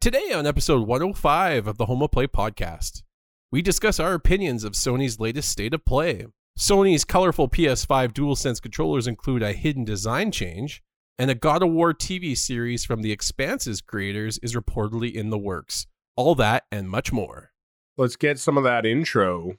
[0.00, 3.02] Today, on episode 105 of the Home of Play podcast,
[3.52, 6.24] we discuss our opinions of Sony's latest state of play.
[6.58, 10.82] Sony's colorful PS5 DualSense controllers include a hidden design change,
[11.18, 15.36] and a God of War TV series from the Expanse's creators is reportedly in the
[15.36, 15.86] works.
[16.16, 17.52] All that and much more.
[17.98, 19.58] Let's get some of that intro.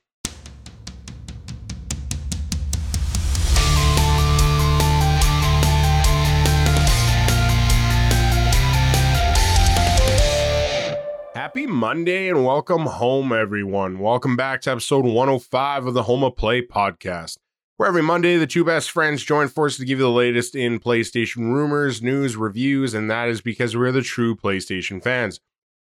[11.82, 13.98] Monday and welcome home, everyone.
[13.98, 17.40] Welcome back to episode 105 of the Home of Play podcast,
[17.77, 20.80] where every Monday the two best friends join forces to give you the latest in
[20.80, 25.40] PlayStation rumors, news, reviews, and that is because we're the true PlayStation fans.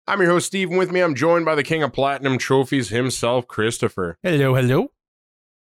[0.07, 2.87] I'm your host, Steve, and with me I'm joined by the king of platinum trophies
[2.87, 4.17] himself, Christopher.
[4.23, 4.87] Hello, hello.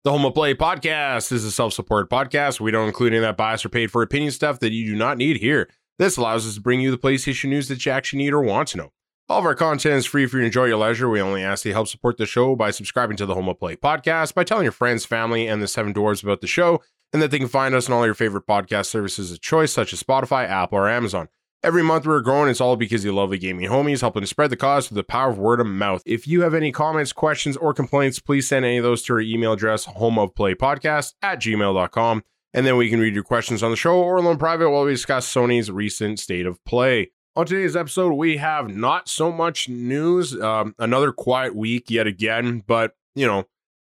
[0.04, 2.58] The Home of Play podcast is a self supported podcast.
[2.58, 4.96] We don't include any of that bias or paid for opinion stuff that you do
[4.96, 5.68] not need here.
[5.98, 8.68] This allows us to bring you the PlayStation news that you actually need or want
[8.68, 8.92] to know.
[9.28, 11.08] All of our content is free for you to enjoy your leisure.
[11.08, 13.58] We only ask that you help support the show by subscribing to the Home of
[13.58, 16.80] Play podcast, by telling your friends, family, and the Seven Dwarves about the show,
[17.12, 19.92] and that they can find us on all your favorite podcast services of choice, such
[19.92, 21.26] as Spotify, Apple, or Amazon.
[21.64, 22.48] Every month we're growing.
[22.48, 25.02] It's all because you love the gaming homies, helping to spread the cause through the
[25.02, 26.04] power of word of mouth.
[26.06, 29.20] If you have any comments, questions, or complaints, please send any of those to our
[29.20, 32.22] email address, homeofplaypodcast at gmail.com.
[32.54, 34.92] And then we can read your questions on the show or alone private while we
[34.92, 37.10] discuss Sony's recent state of play.
[37.36, 40.40] On today's episode, we have not so much news.
[40.40, 43.44] Um, another quiet week yet again, but you know,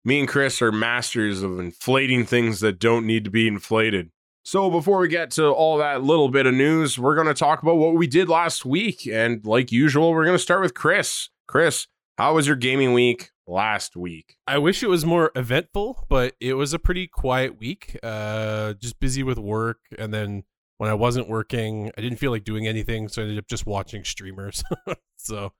[0.02, 4.10] me and Chris are masters of inflating things that don't need to be inflated.
[4.46, 7.62] So before we get to all that little bit of news, we're going to talk
[7.62, 9.06] about what we did last week.
[9.06, 11.28] And like usual, we're going to start with Chris.
[11.46, 11.86] Chris,
[12.16, 14.38] how was your gaming week last week?
[14.46, 17.98] I wish it was more eventful, but it was a pretty quiet week.
[18.02, 20.44] Uh, just busy with work, and then
[20.78, 23.66] when I wasn't working, I didn't feel like doing anything, so I ended up just
[23.66, 24.62] watching streamers.
[25.16, 25.52] so,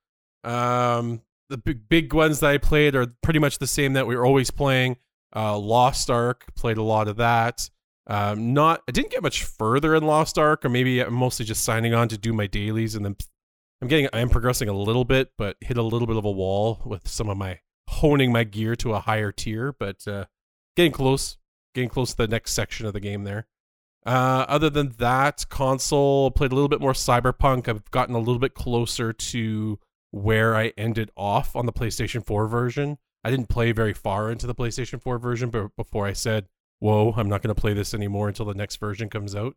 [0.42, 4.16] um, the big big ones that I played are pretty much the same that we
[4.16, 4.96] were always playing.
[5.34, 7.68] Uh, Lost Ark played a lot of that.
[8.06, 11.64] Um, not I didn't get much further in Lost Ark, or maybe I'm mostly just
[11.64, 13.16] signing on to do my dailies, and then
[13.80, 16.80] I'm getting I'm progressing a little bit, but hit a little bit of a wall
[16.84, 20.24] with some of my honing my gear to a higher tier, but uh,
[20.76, 21.38] getting close,
[21.74, 23.46] getting close to the next section of the game there.
[24.06, 27.68] Uh, other than that, console played a little bit more Cyberpunk.
[27.68, 29.78] I've gotten a little bit closer to
[30.10, 32.98] where I ended off on the PlayStation 4 version.
[33.24, 36.48] I didn't play very far into the PlayStation 4 version, but before I said,
[36.80, 39.56] "Whoa, I'm not going to play this anymore until the next version comes out."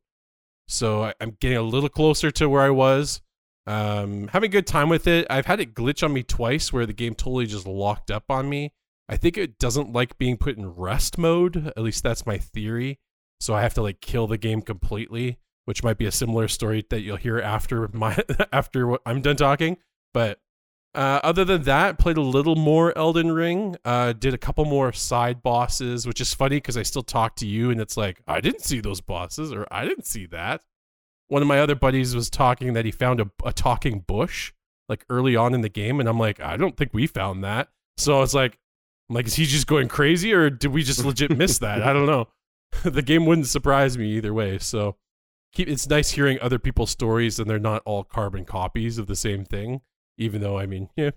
[0.69, 3.21] So I, am getting a little closer to where I was.
[3.65, 5.27] Um, having a good time with it.
[5.29, 8.49] I've had it glitch on me twice, where the game totally just locked up on
[8.49, 8.73] me.
[9.09, 11.67] I think it doesn't like being put in rest mode.
[11.67, 12.99] At least that's my theory
[13.39, 16.85] so I have to like kill the game completely, which might be a similar story
[16.89, 18.17] that you'll hear after my
[18.51, 19.77] after I'm done talking.
[20.13, 20.39] But
[20.95, 23.75] uh, other than that, played a little more Elden Ring.
[23.85, 27.45] Uh, did a couple more side bosses, which is funny because I still talk to
[27.45, 30.63] you, and it's like I didn't see those bosses, or I didn't see that.
[31.27, 34.53] One of my other buddies was talking that he found a, a talking bush
[34.89, 37.69] like early on in the game, and I'm like, I don't think we found that.
[37.97, 38.57] So I was like,
[39.09, 41.83] I'm like, is he just going crazy, or did we just legit miss that?
[41.83, 42.27] I don't know.
[42.83, 44.57] the game wouldn't surprise me either way.
[44.57, 44.95] So
[45.53, 49.15] keep it's nice hearing other people's stories and they're not all carbon copies of the
[49.15, 49.81] same thing.
[50.17, 51.11] Even though I mean, yeah,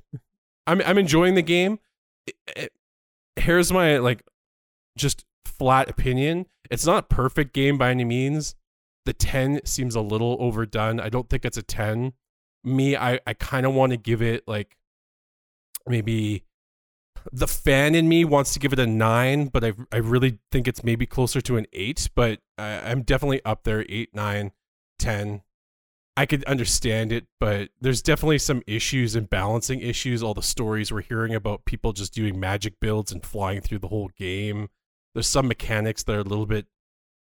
[0.67, 1.79] I'm I'm enjoying the game.
[2.27, 2.73] It, it,
[3.37, 4.23] here's my like
[4.97, 6.47] just flat opinion.
[6.71, 8.55] It's not perfect game by any means.
[9.07, 11.01] The 10 seems a little overdone.
[11.01, 12.13] I don't think it's a 10.
[12.63, 14.77] Me, I, I kind of want to give it like
[15.89, 16.45] maybe
[17.33, 20.69] the fan in me wants to give it a nine, but I I really think
[20.69, 22.09] it's maybe closer to an eight.
[22.15, 24.53] But I, I'm definitely up there, eight, nine,
[24.99, 25.43] ten.
[26.17, 30.23] I could understand it, but there's definitely some issues and balancing issues.
[30.23, 33.89] All the stories we're hearing about people just doing magic builds and flying through the
[33.89, 34.69] whole game.
[35.15, 36.67] There's some mechanics that are a little bit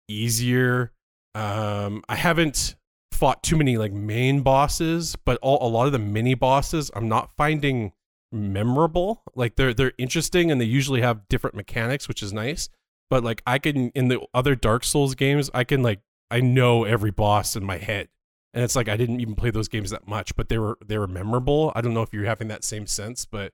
[0.09, 0.93] easier.
[1.35, 2.77] Um, I haven't
[3.13, 7.09] fought too many like main bosses, but all, a lot of the mini bosses I'm
[7.09, 7.93] not finding
[8.33, 9.23] memorable.
[9.35, 12.69] Like they're they're interesting and they usually have different mechanics, which is nice.
[13.09, 16.01] But like I can in the other Dark Souls games, I can like
[16.31, 18.09] I know every boss in my head.
[18.55, 20.99] And it's like I didn't even play those games that much, but they were they
[20.99, 21.73] were memorable.
[21.75, 23.53] I don't know if you're having that same sense, but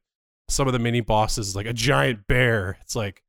[0.48, 2.78] some of the mini bosses like a giant bear.
[2.80, 3.22] It's like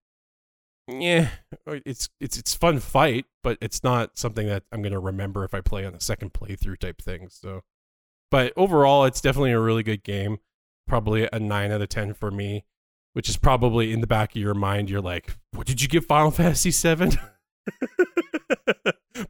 [0.88, 1.30] yeah,
[1.66, 5.54] uh, it's it's it's fun fight, but it's not something that I'm gonna remember if
[5.54, 7.30] I play on a second playthrough type thing.
[7.30, 7.62] So,
[8.30, 10.40] but overall, it's definitely a really good game
[10.88, 12.66] probably a nine out of ten for me,
[13.14, 14.90] which is probably in the back of your mind.
[14.90, 17.12] You're like, what did you give Final Fantasy Seven?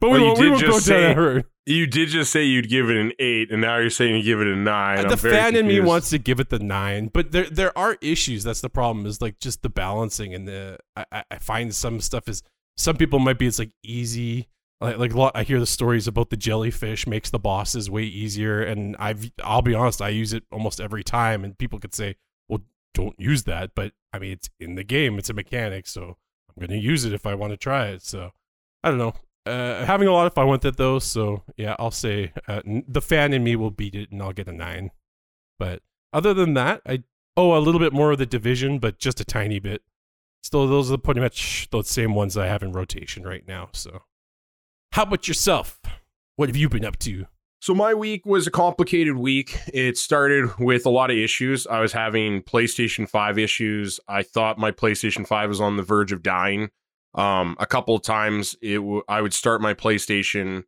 [0.00, 1.44] well, we you won't, did we won't just go say, down that road.
[1.66, 4.40] You did just say you'd give it an eight, and now you're saying you give
[4.40, 5.06] it a nine.
[5.06, 7.76] the I'm very fan in me wants to give it the nine, but there there
[7.78, 8.44] are issues.
[8.44, 9.06] That's the problem.
[9.06, 12.42] Is like just the balancing and the I- I find some stuff is
[12.76, 14.48] some people might be it's like easy.
[14.84, 18.62] Like, like lot, I hear the stories about the jellyfish makes the bosses way easier,
[18.62, 22.16] and I've I'll be honest, I use it almost every time, and people could say,
[22.48, 22.60] well,
[22.92, 26.18] don't use that, but I mean it's in the game, it's a mechanic, so
[26.50, 28.02] I'm gonna use it if I want to try it.
[28.02, 28.32] So
[28.82, 29.14] I don't know.
[29.46, 32.84] Uh, having a lot of fun with it though, so yeah, I'll say uh, n-
[32.86, 34.90] the fan in me will beat it, and I'll get a nine.
[35.58, 35.80] But
[36.12, 37.04] other than that, I
[37.36, 39.82] oh a little bit more of the division, but just a tiny bit.
[40.42, 43.70] Still, those are pretty much the same ones I have in rotation right now.
[43.72, 44.02] So,
[44.94, 45.80] how about yourself?
[46.36, 47.26] What have you been up to?
[47.60, 49.58] So my week was a complicated week.
[49.72, 51.66] It started with a lot of issues.
[51.66, 53.98] I was having PlayStation 5 issues.
[54.06, 56.70] I thought my PlayStation 5 was on the verge of dying.
[57.12, 60.62] Um, a couple of times it w- I would start my PlayStation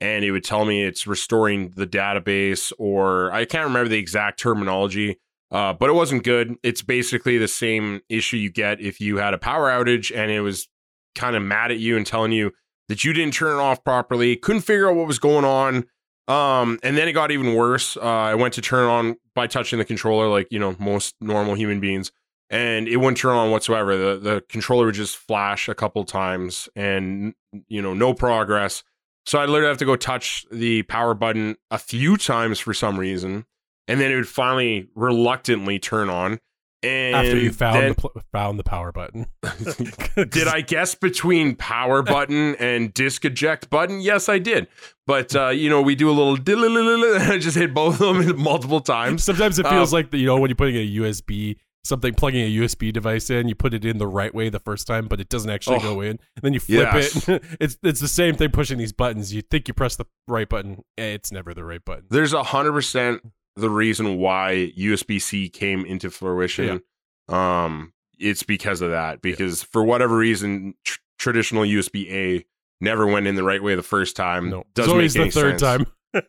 [0.00, 4.40] and it would tell me it's restoring the database or I can't remember the exact
[4.40, 5.20] terminology.
[5.52, 6.56] Uh, but it wasn't good.
[6.64, 10.40] It's basically the same issue you get if you had a power outage and it
[10.40, 10.66] was
[11.14, 12.50] kind of mad at you and telling you
[12.88, 15.84] that you didn't turn it off properly, couldn't figure out what was going on.
[16.26, 17.96] Um, and then it got even worse.
[17.96, 21.54] Uh, I went to turn on by touching the controller, like you know most normal
[21.54, 22.12] human beings,
[22.50, 23.96] and it wouldn't turn on whatsoever.
[23.96, 27.34] The the controller would just flash a couple times, and
[27.68, 28.84] you know no progress.
[29.24, 32.98] So I'd literally have to go touch the power button a few times for some
[32.98, 33.46] reason,
[33.86, 36.40] and then it would finally reluctantly turn on.
[36.82, 39.26] And After you found then- the pl- found the power button,
[40.30, 44.00] did I guess between power button and disc eject button?
[44.00, 44.68] Yes, I did.
[45.06, 46.36] But uh, you know, we do a little.
[46.36, 49.24] diddle-diddle-diddle, I just hit both of them multiple times.
[49.24, 52.56] Sometimes it feels Um, like you know when you're putting a USB something plugging a
[52.58, 55.28] USB device in, you put it in the right way the first time, but it
[55.30, 56.10] doesn't actually Oh, go in.
[56.10, 57.28] And then you flip yes.
[57.28, 57.42] it.
[57.60, 59.32] it's it's the same thing pushing these buttons.
[59.34, 62.04] You think you press the right button, eh, it's never the right button.
[62.10, 63.22] There's a hundred percent
[63.58, 66.82] the reason why USB C came into fruition.
[67.28, 69.20] Um, it's because of that.
[69.22, 72.44] Because for whatever reason, tr- traditional USB A
[72.80, 74.50] never went in the right way the first time.
[74.50, 75.62] No, doesn't always the third sense.
[75.62, 75.86] time.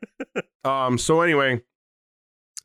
[0.66, 1.62] Um, so anyway,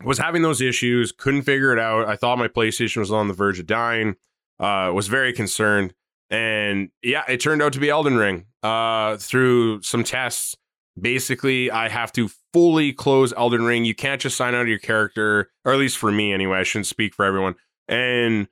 [0.02, 2.08] was having those issues, couldn't figure it out.
[2.08, 4.16] I thought my PlayStation was on the verge of dying.
[4.58, 5.94] Uh, was very concerned,
[6.28, 8.46] and yeah, it turned out to be Elden Ring.
[8.64, 10.56] Uh, through some tests,
[11.00, 13.84] basically, I have to fully close Elden Ring.
[13.84, 16.58] You can't just sign out of your character, or at least for me anyway.
[16.58, 17.54] I shouldn't speak for everyone.
[17.88, 18.48] And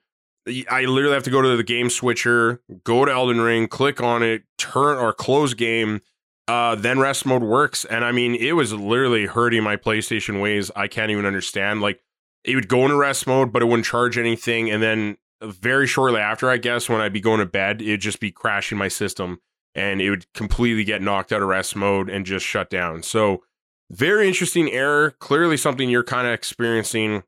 [0.69, 4.23] I literally have to go to the game switcher, go to Elden Ring, click on
[4.23, 6.01] it, turn or close game,
[6.47, 7.85] uh, then rest mode works.
[7.85, 10.69] And I mean, it was literally hurting my PlayStation ways.
[10.75, 11.81] I can't even understand.
[11.81, 12.01] Like,
[12.43, 14.69] it would go into rest mode, but it wouldn't charge anything.
[14.69, 18.19] And then very shortly after, I guess, when I'd be going to bed, it'd just
[18.19, 19.39] be crashing my system
[19.75, 23.03] and it would completely get knocked out of rest mode and just shut down.
[23.03, 23.43] So,
[23.91, 25.11] very interesting error.
[25.19, 27.23] Clearly, something you're kind of experiencing.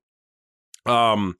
[0.85, 1.37] Um,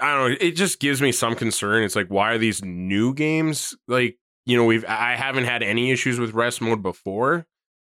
[0.00, 0.36] I don't know.
[0.40, 1.82] It just gives me some concern.
[1.82, 4.18] It's like, why are these new games like?
[4.44, 7.46] You know, we've I haven't had any issues with rest mode before.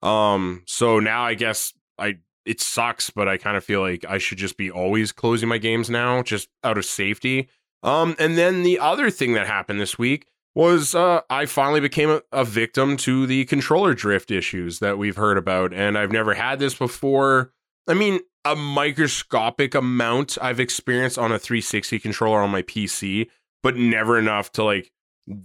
[0.03, 4.19] Um, so now I guess I it sucks, but I kind of feel like I
[4.19, 7.49] should just be always closing my games now, just out of safety.
[7.83, 10.27] Um, and then the other thing that happened this week
[10.57, 15.17] was uh, I finally became a, a victim to the controller drift issues that we've
[15.17, 17.53] heard about, and I've never had this before.
[17.87, 23.29] I mean, a microscopic amount I've experienced on a 360 controller on my PC,
[23.63, 24.91] but never enough to like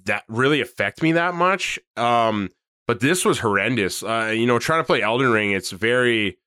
[0.05, 1.77] that really affect me that much.
[1.97, 2.49] Um,
[2.87, 4.03] but this was horrendous.
[4.03, 6.37] Uh, you know, trying to play Elden Ring, it's very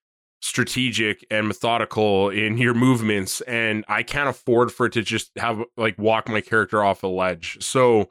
[0.41, 5.63] strategic and methodical in your movements, and I can't afford for it to just have
[5.77, 7.59] like walk my character off a ledge.
[7.61, 8.09] So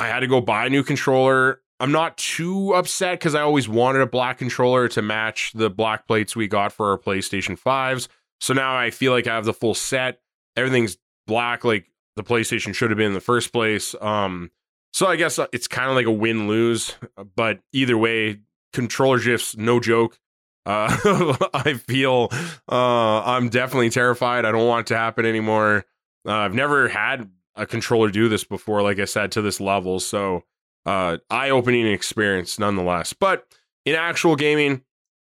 [0.00, 1.60] I had to go buy a new controller.
[1.80, 6.06] I'm not too upset because I always wanted a black controller to match the black
[6.06, 8.08] plates we got for our PlayStation 5s.
[8.40, 10.20] So now I feel like I have the full set.
[10.56, 13.94] Everything's black like the PlayStation should have been in the first place.
[14.00, 14.50] Um,
[14.92, 16.94] so I guess it's kind of like a win lose,
[17.36, 18.40] but either way,
[18.72, 20.18] controller drifts, no joke.
[20.66, 22.28] Uh, I feel
[22.70, 24.44] uh, I'm definitely terrified.
[24.44, 25.84] I don't want it to happen anymore.
[26.26, 30.00] Uh, I've never had a controller do this before, like I said, to this level.
[30.00, 30.44] So
[30.86, 33.12] uh, eye opening experience nonetheless.
[33.12, 33.46] But
[33.84, 34.82] in actual gaming,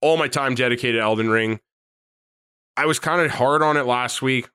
[0.03, 1.61] all my time dedicated Elden Ring.
[2.77, 4.51] I was kind of hard on it last week.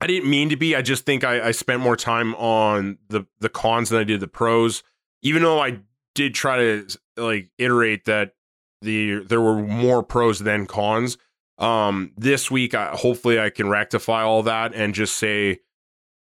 [0.00, 0.74] I didn't mean to be.
[0.74, 4.20] I just think I, I spent more time on the the cons than I did
[4.20, 4.82] the pros.
[5.22, 5.80] Even though I
[6.14, 8.34] did try to like iterate that
[8.82, 11.18] the there were more pros than cons.
[11.58, 15.60] Um, this week, I, hopefully, I can rectify all that and just say,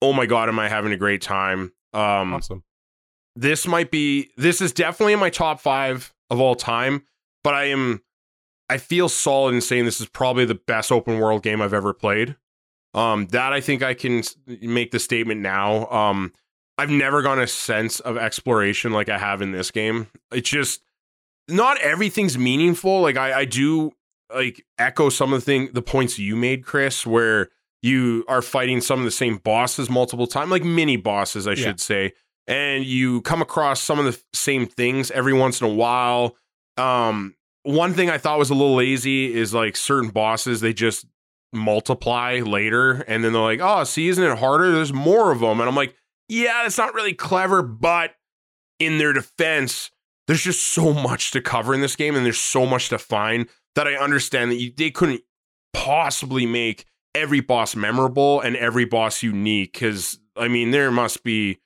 [0.01, 2.63] "Oh my god, am I having a great time?" Um, Awesome.
[3.35, 7.03] this might be this is definitely in my top five of all time
[7.43, 8.01] but I am
[8.69, 11.93] I feel solid in saying this is probably the best open world game I've ever
[11.93, 12.37] played.
[12.93, 14.23] Um, that I think I can
[14.61, 15.87] make the statement now.
[15.87, 16.31] Um,
[16.77, 20.07] I've never gotten a sense of exploration like I have in this game.
[20.31, 20.81] It's just
[21.49, 23.01] not everything's meaningful.
[23.01, 23.91] Like I, I do
[24.33, 27.49] like echo some of the thing the points you made, Chris, where
[27.81, 31.55] you are fighting some of the same bosses multiple times, like mini bosses, I yeah.
[31.55, 32.13] should say,
[32.47, 36.35] and you come across some of the same things every once in a while.
[36.77, 41.05] Um, one thing I thought was a little lazy is like certain bosses they just
[41.53, 44.71] multiply later, and then they're like, "Oh, see, isn't it harder?
[44.71, 45.95] There's more of them," and I'm like,
[46.29, 48.15] "Yeah, it's not really clever," but
[48.79, 49.91] in their defense,
[50.27, 53.47] there's just so much to cover in this game, and there's so much to find
[53.75, 55.21] that I understand that you, they couldn't
[55.73, 59.73] possibly make every boss memorable and every boss unique.
[59.73, 61.59] Because I mean, there must be.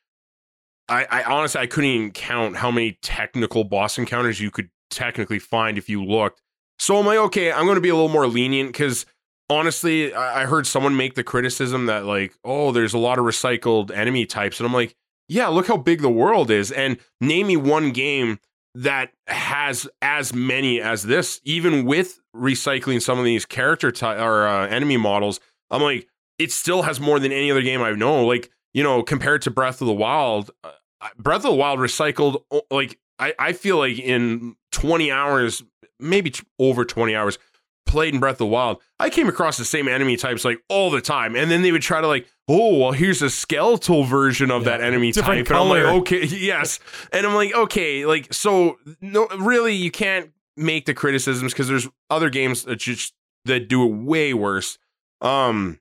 [0.88, 5.40] I, I honestly I couldn't even count how many technical boss encounters you could technically
[5.40, 6.42] find if you looked.
[6.78, 9.06] So I'm like, okay, I'm going to be a little more lenient because
[9.50, 13.26] honestly, I, I heard someone make the criticism that like, oh, there's a lot of
[13.26, 14.96] recycled enemy types, and I'm like,
[15.28, 18.40] yeah, look how big the world is, and name me one game
[18.76, 24.46] that has as many as this, even with recycling some of these character ty- or
[24.46, 25.40] uh, enemy models.
[25.72, 28.26] I'm like, it still has more than any other game I know.
[28.26, 30.72] Like, you know, compared to Breath of the Wild, uh,
[31.18, 35.64] Breath of the Wild recycled like I, I feel like in 20 hours,
[36.00, 37.38] maybe t- over 20 hours,
[37.86, 40.90] played in Breath of the Wild, I came across the same enemy types like all
[40.90, 41.36] the time.
[41.36, 44.78] And then they would try to like, oh, well, here's a skeletal version of yeah,
[44.78, 45.46] that enemy type.
[45.46, 45.78] Color.
[45.78, 46.80] And I'm like, okay, yes.
[47.12, 51.88] And I'm like, okay, like, so no, really, you can't make the criticisms because there's
[52.10, 53.14] other games that just
[53.46, 54.78] that do it way worse.
[55.22, 55.80] Um,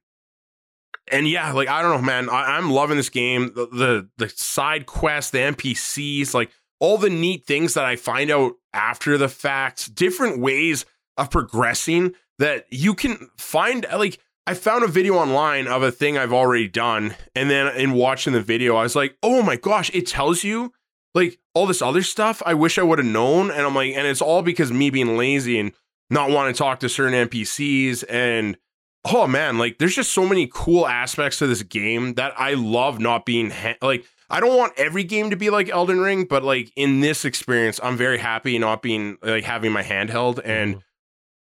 [1.10, 2.30] and yeah, like I don't know, man.
[2.30, 3.52] I, am loving this game.
[3.54, 8.30] The, the the side quests, the NPCs, like all the neat things that I find
[8.30, 10.84] out after the fact, different ways
[11.16, 16.18] of progressing that you can find like I found a video online of a thing
[16.18, 19.90] I've already done and then in watching the video I was like, "Oh my gosh,
[19.94, 20.72] it tells you
[21.14, 24.06] like all this other stuff I wish I would have known." And I'm like, and
[24.06, 25.72] it's all because me being lazy and
[26.10, 28.56] not wanting to talk to certain NPCs and
[29.04, 32.98] oh man, like there's just so many cool aspects to this game that I love
[33.00, 36.42] not being ha- like I don't want every game to be like Elden Ring, but
[36.42, 40.82] like in this experience, I'm very happy not being like having my handheld and mm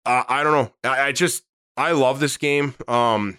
[0.04, 0.90] uh, I don't know.
[0.90, 1.44] I, I, just
[1.76, 2.74] I love this game.
[2.88, 3.38] Um,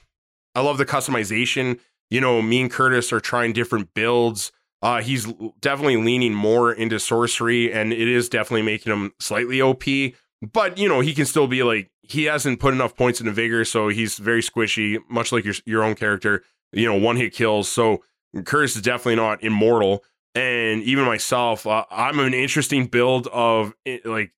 [0.55, 1.79] I love the customization.
[2.09, 4.51] You know, me and Curtis are trying different builds.
[4.81, 5.25] Uh, he's
[5.61, 9.83] definitely leaning more into sorcery, and it is definitely making him slightly OP.
[10.41, 13.63] But you know, he can still be like he hasn't put enough points into vigor,
[13.63, 16.43] so he's very squishy, much like your your own character.
[16.73, 17.69] You know, one hit kills.
[17.69, 18.03] So
[18.45, 20.03] Curtis is definitely not immortal.
[20.35, 24.31] And even myself, uh, I'm an interesting build of eh, like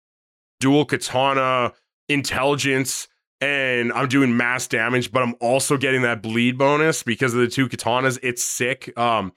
[0.59, 1.73] dual katana
[2.09, 3.07] intelligence
[3.41, 7.47] and I'm doing mass damage, but I'm also getting that bleed bonus because of the
[7.47, 8.17] two katanas.
[8.23, 8.97] It's sick.
[8.97, 9.33] Um,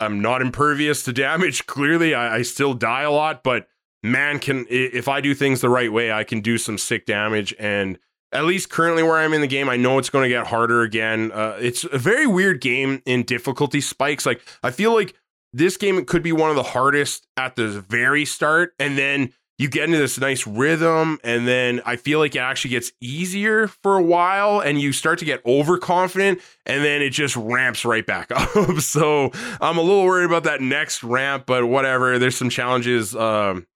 [0.00, 1.66] I'm not impervious to damage.
[1.66, 3.68] Clearly, I, I, still die a lot, but
[4.02, 7.54] man, can if I do things the right way, I can do some sick damage.
[7.58, 7.98] And
[8.32, 10.82] at least currently, where I'm in the game, I know it's going to get harder
[10.82, 11.30] again.
[11.32, 14.26] Uh, it's a very weird game in difficulty spikes.
[14.26, 15.14] Like I feel like
[15.52, 19.68] this game could be one of the hardest at the very start, and then you
[19.68, 23.96] get into this nice rhythm and then i feel like it actually gets easier for
[23.96, 28.30] a while and you start to get overconfident and then it just ramps right back
[28.34, 28.78] up.
[28.80, 32.18] So i'm a little worried about that next ramp but whatever.
[32.18, 33.66] There's some challenges um,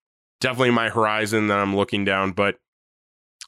[0.41, 2.59] definitely my horizon that i'm looking down but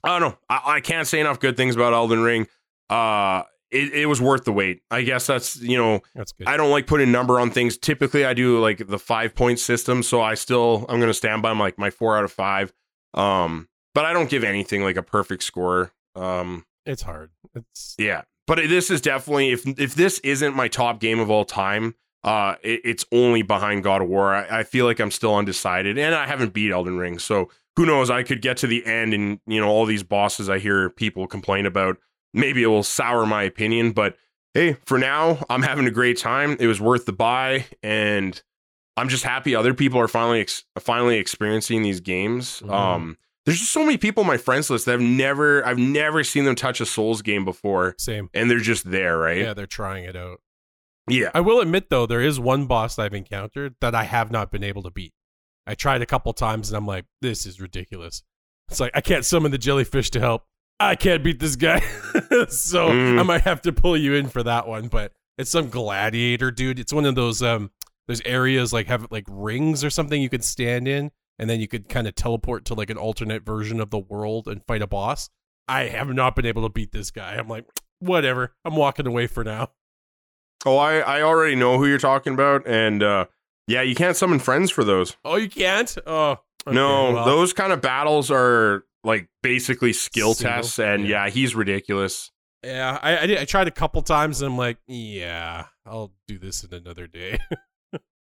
[0.05, 0.39] i don't know.
[0.49, 2.49] I, I can't say enough good things about elden ring.
[2.91, 4.83] Uh it, it was worth the wait.
[4.91, 6.47] I guess that's you know that's good.
[6.47, 7.77] I don't like putting number on things.
[7.79, 11.53] Typically, I do like the five point system, so I still I'm gonna stand by
[11.55, 12.73] my like my four out of five.
[13.15, 15.93] Um, but I don't give anything like a perfect score.
[16.15, 17.31] Um, it's hard.
[17.55, 21.45] It's yeah, but this is definitely if if this isn't my top game of all
[21.45, 24.35] time, uh, it, it's only behind God of War.
[24.35, 27.87] I, I feel like I'm still undecided, and I haven't beat Elden Ring, so who
[27.87, 28.11] knows?
[28.11, 31.27] I could get to the end, and you know all these bosses I hear people
[31.27, 31.97] complain about
[32.35, 34.17] maybe it will sour my opinion, but
[34.55, 36.57] hey, for now, I'm having a great time.
[36.61, 38.41] It was worth the buy, and
[38.97, 42.61] I'm just happy other people are finally ex- finally experiencing these games.
[42.61, 42.73] Mm-hmm.
[42.73, 46.23] Um, there's just so many people on my friends list that I've never I've never
[46.23, 47.95] seen them touch a Souls game before.
[47.99, 49.39] Same, and they're just there, right?
[49.39, 50.41] Yeah, they're trying it out.
[51.09, 54.53] Yeah, I will admit though, there is one boss I've encountered that I have not
[54.53, 55.13] been able to beat.
[55.67, 58.23] I tried a couple times, and I'm like, this is ridiculous.
[58.69, 60.45] It's like I can't summon the jellyfish to help.
[60.87, 61.81] I can't beat this guy.
[62.49, 63.19] so mm.
[63.19, 64.89] I might have to pull you in for that one.
[64.89, 66.79] But it's some gladiator dude.
[66.79, 67.71] It's one of those um
[68.09, 71.69] those areas like have like rings or something you can stand in and then you
[71.69, 74.87] could kind of teleport to like an alternate version of the world and fight a
[74.87, 75.29] boss.
[75.69, 77.35] I have not been able to beat this guy.
[77.35, 77.65] I'm like,
[78.01, 78.55] whatever.
[78.65, 79.71] I'm walking away for now.
[80.65, 83.27] Oh, I, I already know who you're talking about, and uh,
[83.67, 85.17] yeah, you can't summon friends for those.
[85.25, 85.97] Oh, you can't?
[86.07, 90.57] Oh, okay, no, well, those kind of battles are like basically skill Single?
[90.63, 91.25] tests, and Yeah.
[91.25, 91.31] yeah.
[91.31, 92.31] he's ridiculous.
[92.65, 93.39] Yeah, I, I did.
[93.39, 97.39] I tried a couple times, and I'm like, yeah, I'll do this in another day.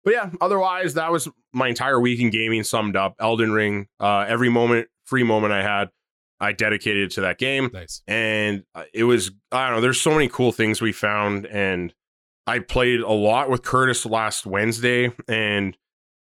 [0.02, 3.16] But yeah, otherwise, that was my entire week in gaming summed up.
[3.20, 5.90] Elden Ring, uh, every moment, free moment I had,
[6.40, 7.68] I dedicated to that game.
[7.74, 8.00] nice.
[8.08, 9.80] and uh, it was I don't know.
[9.82, 11.92] There's so many cool things we found, and
[12.46, 15.76] I played a lot with Curtis last Wednesday, and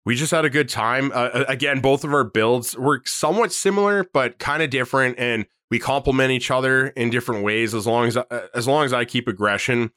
[0.05, 1.11] we just had a good time.
[1.13, 5.79] Uh, again, both of our builds were somewhat similar, but kind of different, and we
[5.79, 7.73] complement each other in different ways.
[7.73, 9.91] As long as uh, as long as I keep aggression,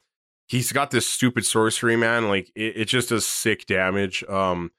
[0.47, 2.27] he's got this stupid sorcery man.
[2.27, 4.23] Like it, it just does sick damage.
[4.29, 4.71] Um,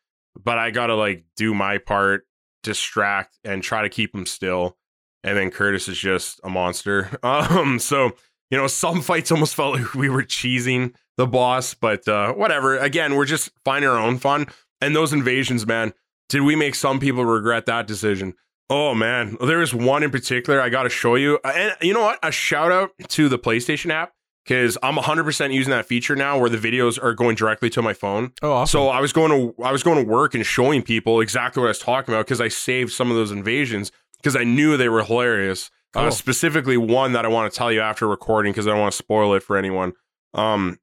[0.42, 2.26] but I gotta like do my part,
[2.62, 4.76] distract, and try to keep him still
[5.24, 7.10] and then Curtis is just a monster.
[7.22, 8.12] Um, so
[8.50, 12.78] you know, some fights almost felt like we were cheesing the boss, but uh, whatever.
[12.78, 14.46] Again, we're just finding our own fun.
[14.80, 15.92] And those invasions, man,
[16.28, 18.34] did we make some people regret that decision?
[18.70, 21.38] Oh man, there is one in particular I got to show you.
[21.42, 22.18] And you know what?
[22.22, 24.12] A shout out to the PlayStation app
[24.44, 27.94] because I'm 100% using that feature now where the videos are going directly to my
[27.94, 28.32] phone.
[28.42, 28.78] Oh, awesome.
[28.78, 31.66] So I was going to I was going to work and showing people exactly what
[31.66, 34.88] I was talking about because I saved some of those invasions because I knew they
[34.88, 35.70] were hilarious.
[35.94, 38.92] Uh, specifically, one that I want to tell you after recording because I don't want
[38.92, 39.94] to spoil it for anyone.
[40.34, 40.78] Um,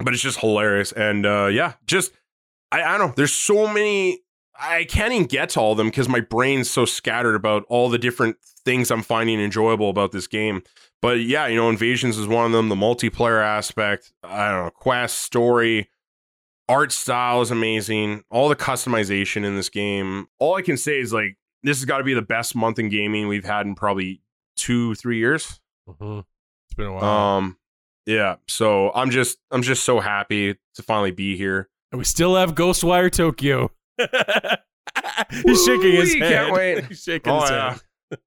[0.00, 2.12] but it's just hilarious and uh, yeah, just
[2.72, 3.14] I, I don't know.
[3.16, 4.20] There's so many.
[4.60, 7.88] I can't even get to all of them because my brain's so scattered about all
[7.88, 10.62] the different things I'm finding enjoyable about this game.
[11.00, 12.68] But yeah, you know, Invasions is one of them.
[12.68, 15.88] The multiplayer aspect, I don't know, quest, story,
[16.68, 18.24] art style is amazing.
[18.30, 20.26] All the customization in this game.
[20.40, 22.88] All I can say is like this has got to be the best month in
[22.88, 24.20] gaming we've had in probably
[24.56, 25.60] two, three years.
[25.88, 26.24] Mhm.
[26.66, 27.04] It's been a while.
[27.04, 27.58] Um,
[28.06, 28.36] yeah.
[28.48, 31.68] So I'm just, I'm just so happy to finally be here.
[31.92, 33.70] And we still have Ghostwire Tokyo.
[35.30, 36.32] He's shaking his Woo-wee, head.
[36.32, 36.84] can't wait.
[36.88, 37.78] He's shaking Oh his yeah.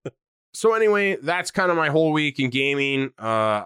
[0.04, 0.14] head.
[0.54, 3.12] so anyway, that's kind of my whole week in gaming.
[3.18, 3.66] Uh,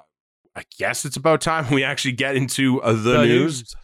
[0.55, 3.75] I guess it's about time we actually get into uh, the, news.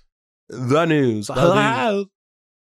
[0.49, 1.27] The news.
[1.27, 2.07] The news.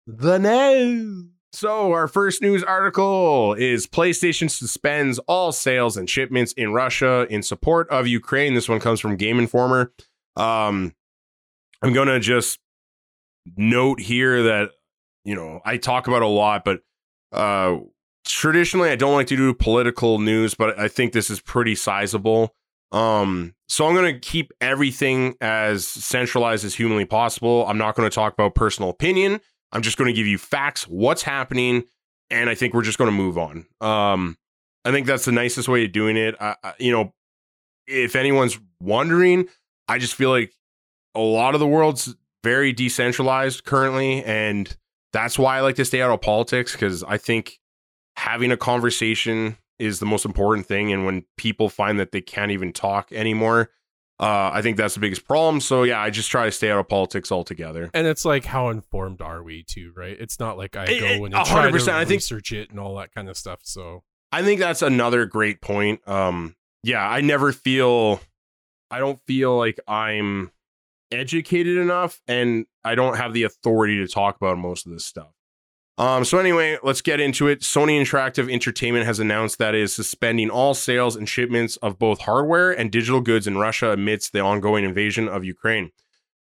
[0.08, 1.26] The news.
[1.54, 7.44] So, our first news article is PlayStation suspends all sales and shipments in Russia in
[7.44, 8.56] support of Ukraine.
[8.56, 9.94] This one comes from Game Informer.
[10.36, 10.96] Um,
[11.84, 12.58] I'm going to just
[13.56, 14.72] note here that,
[15.26, 16.82] you know, I talk about a lot, but
[17.32, 17.78] uh,
[18.26, 22.54] traditionally I don't like to do political news, but I think this is pretty sizable.
[22.92, 27.66] Um, so I'm going to keep everything as centralized as humanly possible.
[27.68, 29.42] I'm not going to talk about personal opinion.
[29.72, 31.84] I'm just going to give you facts, what's happening,
[32.30, 33.66] and I think we're just going to move on.
[33.82, 34.38] Um,
[34.86, 36.36] I think that's the nicest way of doing it.
[36.40, 37.14] I, I, you know,
[37.88, 39.48] if anyone's wondering,
[39.88, 40.54] I just feel like
[41.16, 44.76] a lot of the world's very decentralized currently, and
[45.12, 47.60] that's why I like to stay out of politics because I think
[48.16, 50.92] having a conversation is the most important thing.
[50.92, 53.70] And when people find that they can't even talk anymore,
[54.20, 55.60] uh, I think that's the biggest problem.
[55.60, 57.90] So yeah, I just try to stay out of politics altogether.
[57.94, 60.16] And it's like, how informed are we too, right?
[60.20, 62.80] It's not like I go and I try 100%, to I think- research it and
[62.80, 63.60] all that kind of stuff.
[63.64, 66.08] So I think that's another great point.
[66.08, 68.22] Um, yeah, I never feel,
[68.90, 70.52] I don't feel like I'm
[71.14, 75.32] educated enough, and I don't have the authority to talk about most of this stuff.
[75.98, 77.62] Um, so anyway, let's get into it.
[77.62, 82.22] Sony Interactive Entertainment has announced that it is suspending all sales and shipments of both
[82.22, 85.92] hardware and digital goods in Russia amidst the ongoing invasion of Ukraine.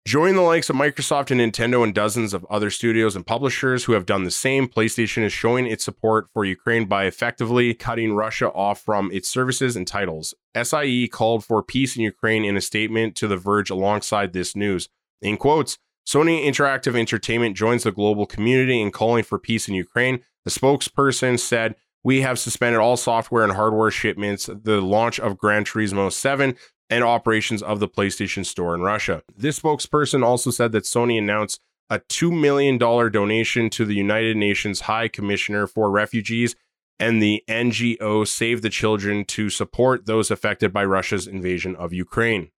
[0.06, 3.92] Join the likes of Microsoft and Nintendo and dozens of other studios and publishers who
[3.92, 4.66] have done the same.
[4.66, 9.76] PlayStation is showing its support for Ukraine by effectively cutting Russia off from its services
[9.76, 10.34] and titles.
[10.56, 14.88] SIE called for peace in Ukraine in a statement to The Verge alongside this news.
[15.20, 15.76] In quotes,
[16.08, 20.20] Sony Interactive Entertainment joins the global community in calling for peace in Ukraine.
[20.46, 25.64] The spokesperson said, We have suspended all software and hardware shipments, the launch of Gran
[25.64, 26.56] Turismo 7,
[26.90, 29.22] and operations of the PlayStation Store in Russia.
[29.36, 34.82] This spokesperson also said that Sony announced a $2 million donation to the United Nations
[34.82, 36.54] High Commissioner for Refugees
[36.98, 42.50] and the NGO Save the Children to support those affected by Russia's invasion of Ukraine.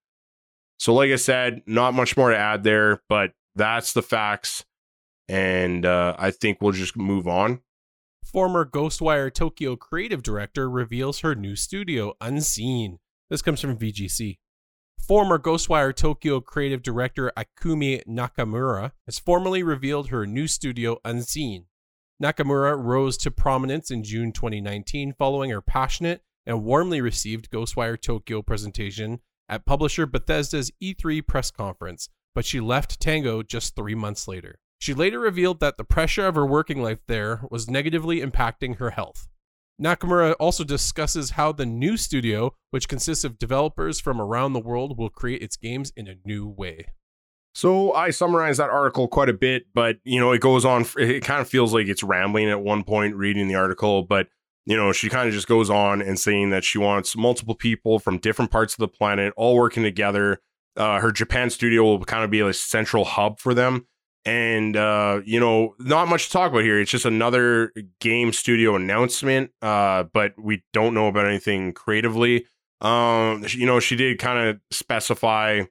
[0.78, 4.64] So, like I said, not much more to add there, but that's the facts.
[5.28, 7.60] And uh, I think we'll just move on.
[8.24, 12.98] former Ghostwire Tokyo creative director reveals her new studio, Unseen.
[13.30, 14.38] This comes from VGC.
[14.98, 21.66] Former Ghostwire Tokyo creative director Ikumi Nakamura has formally revealed her new studio, Unseen.
[22.20, 28.42] Nakamura rose to prominence in June 2019 following her passionate and warmly received Ghostwire Tokyo
[28.42, 34.58] presentation at publisher Bethesda's E3 press conference, but she left Tango just three months later.
[34.80, 38.90] She later revealed that the pressure of her working life there was negatively impacting her
[38.90, 39.28] health.
[39.80, 44.98] Nakamura also discusses how the new studio, which consists of developers from around the world,
[44.98, 46.86] will create its games in a new way.
[47.54, 50.86] So I summarized that article quite a bit, but you know, it goes on.
[50.98, 54.28] It kind of feels like it's rambling at one point reading the article, but
[54.66, 57.98] you know, she kind of just goes on and saying that she wants multiple people
[57.98, 60.40] from different parts of the planet all working together.
[60.76, 63.86] Uh, her Japan studio will kind of be a central hub for them.
[64.24, 66.78] And, uh, you know, not much to talk about here.
[66.78, 72.46] It's just another game studio announcement, uh, but we don't know about anything creatively.
[72.80, 75.62] Um, you know, she did kind of specify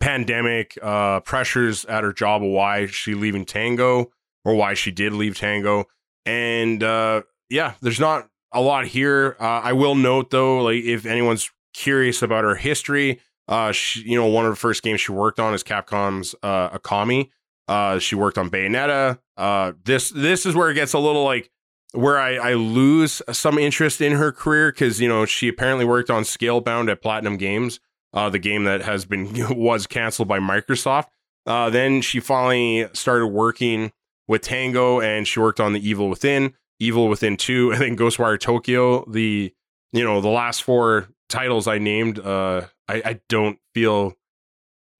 [0.00, 4.10] pandemic uh, pressures at her job why she leaving Tango
[4.44, 5.86] or why she did leave Tango.
[6.26, 9.36] And uh, yeah, there's not a lot here.
[9.40, 14.16] Uh, I will note though, like if anyone's curious about her history, uh, she, you
[14.16, 17.30] know, one of the first games she worked on is Capcom's uh, Okami.
[17.68, 19.18] Uh, she worked on Bayonetta.
[19.36, 21.50] Uh, this this is where it gets a little like
[21.92, 26.10] where I, I lose some interest in her career because you know she apparently worked
[26.10, 27.80] on Scalebound at Platinum Games,
[28.12, 31.06] uh, the game that has been was canceled by Microsoft.
[31.46, 33.92] Uh, then she finally started working
[34.26, 38.38] with Tango, and she worked on the Evil Within, Evil Within Two, and then Ghostwire
[38.38, 39.04] Tokyo.
[39.10, 39.52] The
[39.92, 44.14] you know the last four titles I named, uh, I, I don't feel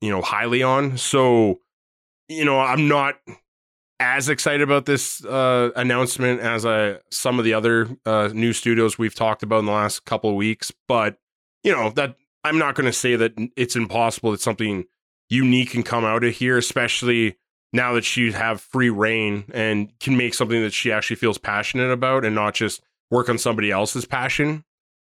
[0.01, 0.97] you know highly on.
[0.99, 1.61] So
[2.29, 3.17] you know I'm not
[4.01, 8.99] as excited about this uh, announcement as I, some of the other uh, new studios
[8.99, 10.73] we've talked about in the last couple of weeks.
[10.89, 11.19] But
[11.63, 14.85] you know that I'm not going to say that it's impossible that something
[15.31, 17.37] unique can come out of here, especially
[17.73, 21.91] now that she have free reign and can make something that she actually feels passionate
[21.91, 24.65] about and not just work on somebody else's passion.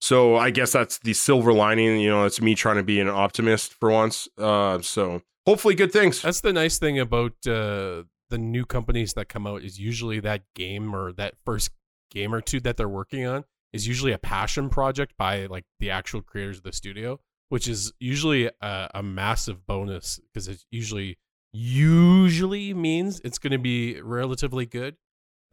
[0.00, 2.00] So I guess that's the silver lining.
[2.00, 4.28] You know, it's me trying to be an optimist for once.
[4.38, 6.22] Uh, so hopefully, good things.
[6.22, 10.42] That's the nice thing about uh, the new companies that come out is usually that
[10.54, 11.70] game or that first
[12.11, 15.90] game or two that they're working on is usually a passion project by like the
[15.90, 21.18] actual creators of the studio, which is usually a, a massive bonus because it usually
[21.52, 24.96] usually means it's going to be relatively good.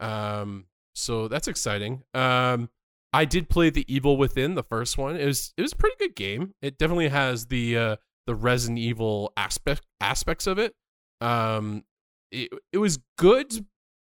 [0.00, 2.02] Um, so that's exciting.
[2.14, 2.70] Um,
[3.16, 5.16] I did play the Evil Within, the first one.
[5.16, 6.52] It was it was a pretty good game.
[6.60, 10.74] It definitely has the uh, the Resident Evil aspect aspects of it.
[11.22, 11.84] Um,
[12.30, 13.64] it it was good.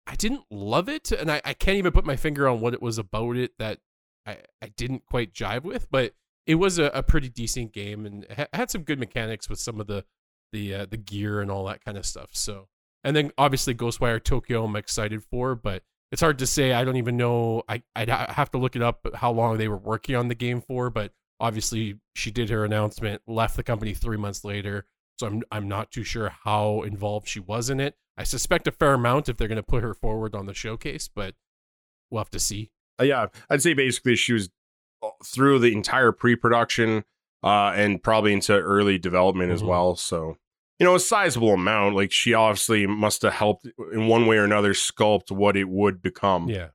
[0.09, 2.83] I didn't love it, and I, I can't even put my finger on what it
[2.83, 3.79] was about it that
[4.27, 6.15] I, I didn't quite jive with, but
[6.45, 9.81] it was a, a pretty decent game and ha- had some good mechanics with some
[9.81, 10.05] of the
[10.53, 12.31] the uh, the gear and all that kind of stuff.
[12.33, 12.67] So,
[13.05, 16.73] and then obviously Ghostwire Tokyo, I'm excited for, but it's hard to say.
[16.73, 17.63] I don't even know.
[17.69, 20.61] I I'd have to look it up how long they were working on the game
[20.61, 24.87] for, but obviously she did her announcement, left the company three months later.
[25.19, 27.97] So I'm I'm not too sure how involved she was in it.
[28.17, 31.09] I suspect a fair amount if they're going to put her forward on the showcase,
[31.09, 31.35] but
[32.11, 32.71] we'll have to see.
[32.99, 34.49] Uh, yeah, I'd say basically she was
[35.03, 37.05] uh, through the entire pre-production
[37.43, 39.57] uh, and probably into early development mm-hmm.
[39.57, 39.97] as well.
[39.97, 40.39] So
[40.79, 41.95] you know, a sizable amount.
[41.95, 46.03] Like she obviously must have helped in one way or another sculpt what it would
[46.03, 46.49] become.
[46.49, 46.69] Yeah.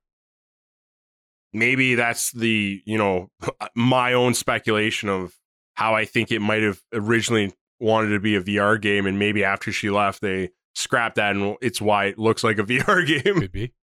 [1.54, 3.30] Maybe that's the, you know,
[3.76, 5.36] my own speculation of
[5.74, 9.06] how I think it might have originally wanted to be a VR game.
[9.06, 12.64] And maybe after she left, they scrapped that and it's why it looks like a
[12.64, 13.42] VR game.
[13.42, 13.74] Could be.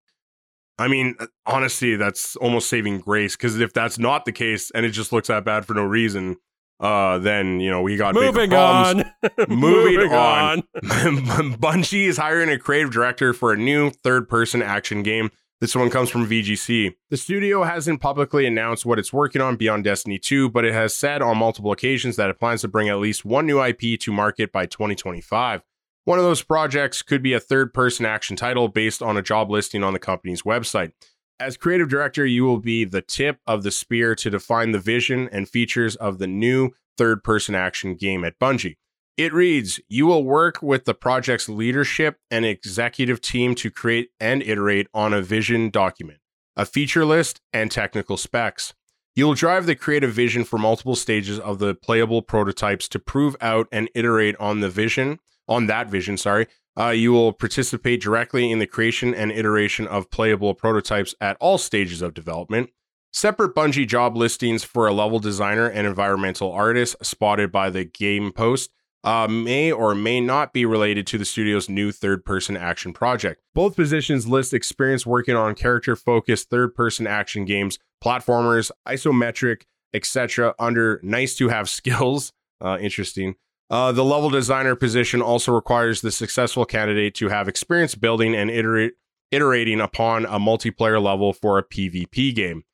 [0.81, 4.90] I mean, honestly, that's almost saving grace because if that's not the case and it
[4.90, 6.37] just looks that bad for no reason,
[6.80, 9.04] uh, then you know we got moving on.
[9.48, 10.62] moving, on.
[10.82, 15.30] Bungie is hiring a creative director for a new third-person action game.
[15.60, 16.94] This one comes from VGC.
[17.10, 20.94] The studio hasn't publicly announced what it's working on beyond Destiny 2, but it has
[20.94, 24.12] said on multiple occasions that it plans to bring at least one new IP to
[24.12, 25.62] market by 2025.
[26.04, 29.50] One of those projects could be a third person action title based on a job
[29.50, 30.92] listing on the company's website.
[31.40, 35.29] As creative director, you will be the tip of the spear to define the vision
[35.31, 38.77] and features of the new third person action game at Bungie.
[39.16, 44.42] It reads You will work with the project's leadership and executive team to create and
[44.42, 46.18] iterate on a vision document,
[46.57, 48.74] a feature list, and technical specs.
[49.14, 53.68] You'll drive the creative vision for multiple stages of the playable prototypes to prove out
[53.70, 58.58] and iterate on the vision, on that vision, sorry, uh, you will participate directly in
[58.58, 62.70] the creation and iteration of playable prototypes at all stages of development.
[63.12, 68.32] Separate Bungie job listings for a level designer and environmental artist spotted by the Game
[68.32, 68.70] Post
[69.02, 73.40] uh, may or may not be related to the studio's new third person action project.
[73.54, 79.62] Both positions list experience working on character focused third person action games, platformers, isometric,
[79.94, 80.54] etc.
[80.58, 82.32] under nice to have skills.
[82.60, 83.36] Uh, interesting.
[83.70, 88.50] Uh, the level designer position also requires the successful candidate to have experience building and
[88.50, 88.94] iterate,
[89.31, 92.64] iterating upon a multiplayer level for a PvP game.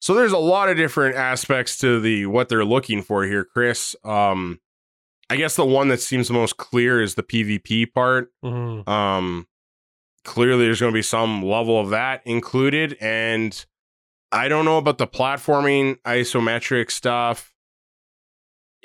[0.00, 3.96] So there's a lot of different aspects to the what they're looking for here, Chris.
[4.04, 4.60] Um,
[5.30, 8.30] I guess the one that seems the most clear is the PvP part.
[8.44, 8.86] Mhm.
[8.86, 9.46] Um,
[10.22, 13.64] clearly, there's going to be some level of that included, and
[14.30, 17.53] I don't know about the platforming isometric stuff.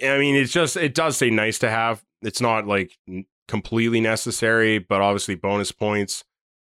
[0.04, 2.04] I mean, it's just it does say nice to have.
[2.22, 6.24] It's not like n- completely necessary, but obviously bonus points.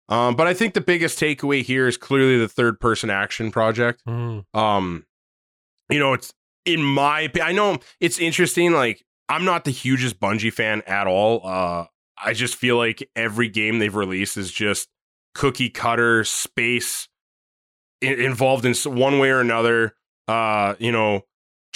[0.09, 4.01] Um, but I think the biggest takeaway here is clearly the third person action project
[4.05, 4.43] Mhm.
[4.53, 5.05] um
[5.89, 6.33] you know it's
[6.65, 11.45] in my i know it's interesting like i'm not the hugest bungie fan at all
[11.45, 11.85] uh
[12.23, 14.87] i just feel like every game they've released is just
[15.35, 17.07] cookie cutter space
[18.01, 19.95] involved in one way or another
[20.27, 21.21] uh you know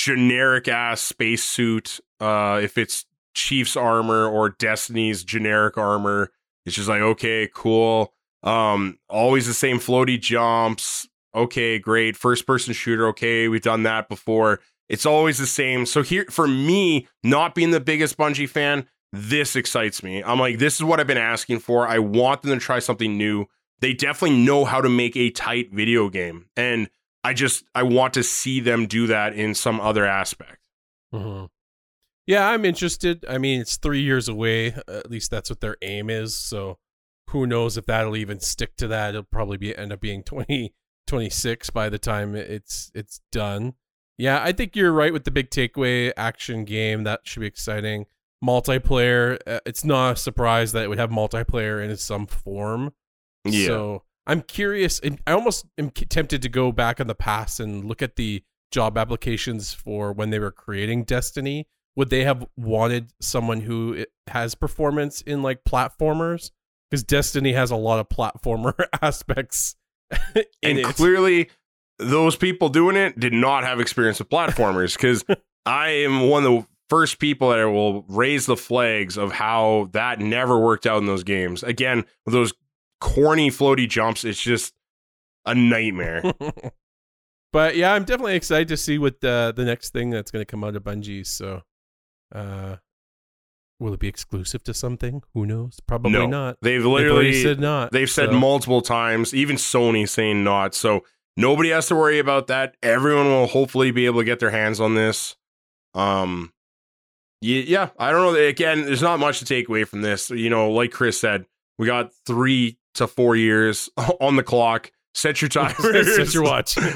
[0.07, 1.99] generic ass spacesuit.
[2.19, 6.31] uh if it's chief's armor or destiny's generic armor
[6.65, 12.17] it's just like okay cool um always the same floaty jumps okay, great.
[12.17, 14.59] First person shooter, okay, we've done that before.
[14.89, 15.85] It's always the same.
[15.85, 20.23] So here for me, not being the biggest Bungie fan, this excites me.
[20.23, 21.87] I'm like, this is what I've been asking for.
[21.87, 23.45] I want them to try something new.
[23.79, 26.47] They definitely know how to make a tight video game.
[26.55, 26.89] And
[27.27, 30.59] I just I want to see them do that in some other aspect.
[31.13, 31.49] Mhm.
[32.25, 33.25] Yeah, I'm interested.
[33.27, 34.67] I mean, it's three years away.
[34.87, 36.35] At least that's what their aim is.
[36.35, 36.77] So
[37.29, 39.09] who knows if that'll even stick to that?
[39.09, 40.73] It'll probably be end up being 20,
[41.07, 43.73] 26 by the time it's it's done.
[44.17, 47.03] Yeah, I think you're right with the big takeaway action game.
[47.03, 48.05] That should be exciting.
[48.43, 49.39] Multiplayer.
[49.45, 52.93] Uh, it's not a surprise that it would have multiplayer in some form.
[53.45, 53.67] Yeah.
[53.67, 54.99] So I'm curious.
[54.99, 58.43] and I almost am tempted to go back in the past and look at the
[58.71, 61.67] job applications for when they were creating Destiny.
[61.95, 66.51] Would they have wanted someone who has performance in like platformers?
[66.89, 69.75] Because Destiny has a lot of platformer aspects.
[70.35, 70.85] in and it.
[70.85, 71.49] clearly
[71.97, 75.23] those people doing it did not have experience with platformers because
[75.65, 80.19] I am one of the first people that will raise the flags of how that
[80.19, 81.63] never worked out in those games.
[81.63, 82.53] Again, those
[82.99, 84.73] corny floaty jumps, it's just
[85.45, 86.23] a nightmare.
[87.53, 90.45] but yeah, I'm definitely excited to see what the the next thing that's going to
[90.49, 91.25] come out of Bungie.
[91.25, 91.61] So,
[92.33, 92.77] uh,
[93.79, 95.21] will it be exclusive to something?
[95.33, 95.79] Who knows?
[95.87, 96.25] Probably No.
[96.27, 96.57] not.
[96.61, 97.91] They've They've literally said not.
[97.91, 100.73] they've said so- multiple times, even Sony saying not.
[100.75, 101.03] So
[101.35, 102.75] nobody has to worry about that.
[102.83, 105.35] Everyone will hopefully be able to get their hands on this.
[105.93, 106.53] Um
[107.39, 108.39] yeah, I don't know.
[108.39, 110.31] Again, there's not much to take away from this.
[110.31, 111.45] You know, like Chris said,
[111.77, 113.89] we got three to four years
[114.21, 114.91] on the clock.
[115.13, 115.73] Set your time.
[115.81, 116.77] Set your watch.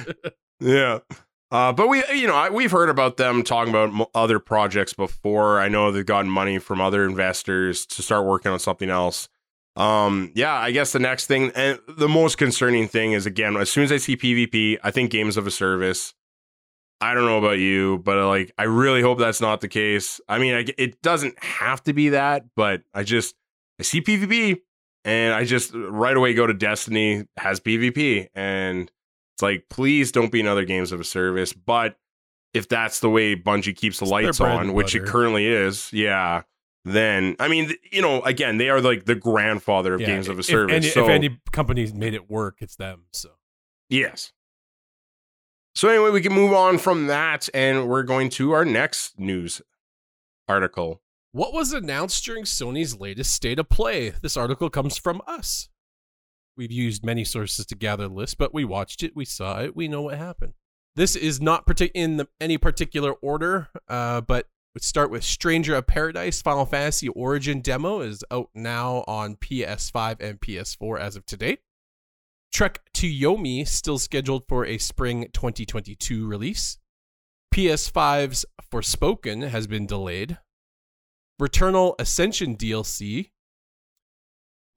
[0.63, 0.99] Yeah.
[1.49, 4.93] Uh, but we, you know, I, we've heard about them talking about mo- other projects
[4.93, 5.59] before.
[5.59, 9.27] I know they've gotten money from other investors to start working on something else.
[9.75, 13.71] Um, yeah, I guess the next thing and the most concerning thing is again, as
[13.71, 16.13] soon as I see PvP, I think games of a service.
[17.01, 20.21] I don't know about you, but like, I really hope that's not the case.
[20.29, 23.33] I mean, I, it doesn't have to be that, but I just
[23.79, 24.59] I see PvP
[25.05, 28.91] and I just right away go to Destiny has PvP and
[29.35, 31.53] it's like, please don't be another games of a service.
[31.53, 31.97] But
[32.53, 36.43] if that's the way Bungie keeps the It's lights on, which it currently is, yeah,
[36.85, 40.37] then I mean, you know, again, they are like the grandfather of Yeah, games of
[40.37, 40.93] a if service.
[40.93, 43.05] so if any companies made it work, it's them.
[43.11, 43.29] So
[43.89, 44.33] yes.
[45.73, 49.61] So anyway, we can move on from that, and we're going to our next news
[50.47, 51.01] article.
[51.33, 54.09] What was announced during Sony's latest state of play?
[54.21, 55.69] This article comes from us.
[56.57, 59.73] We've used many sources to gather the list, but we watched it, we saw it,
[59.73, 60.53] we know what happened.
[60.97, 65.73] This is not partic- in the, any particular order, uh, but let's start with Stranger
[65.75, 71.25] of Paradise Final Fantasy Origin demo is out now on PS5 and PS4 as of
[71.25, 71.59] today.
[72.51, 76.77] Trek to Yomi still scheduled for a spring 2022 release.
[77.55, 80.37] PS5's Forspoken has been delayed.
[81.41, 83.31] Returnal Ascension DLC,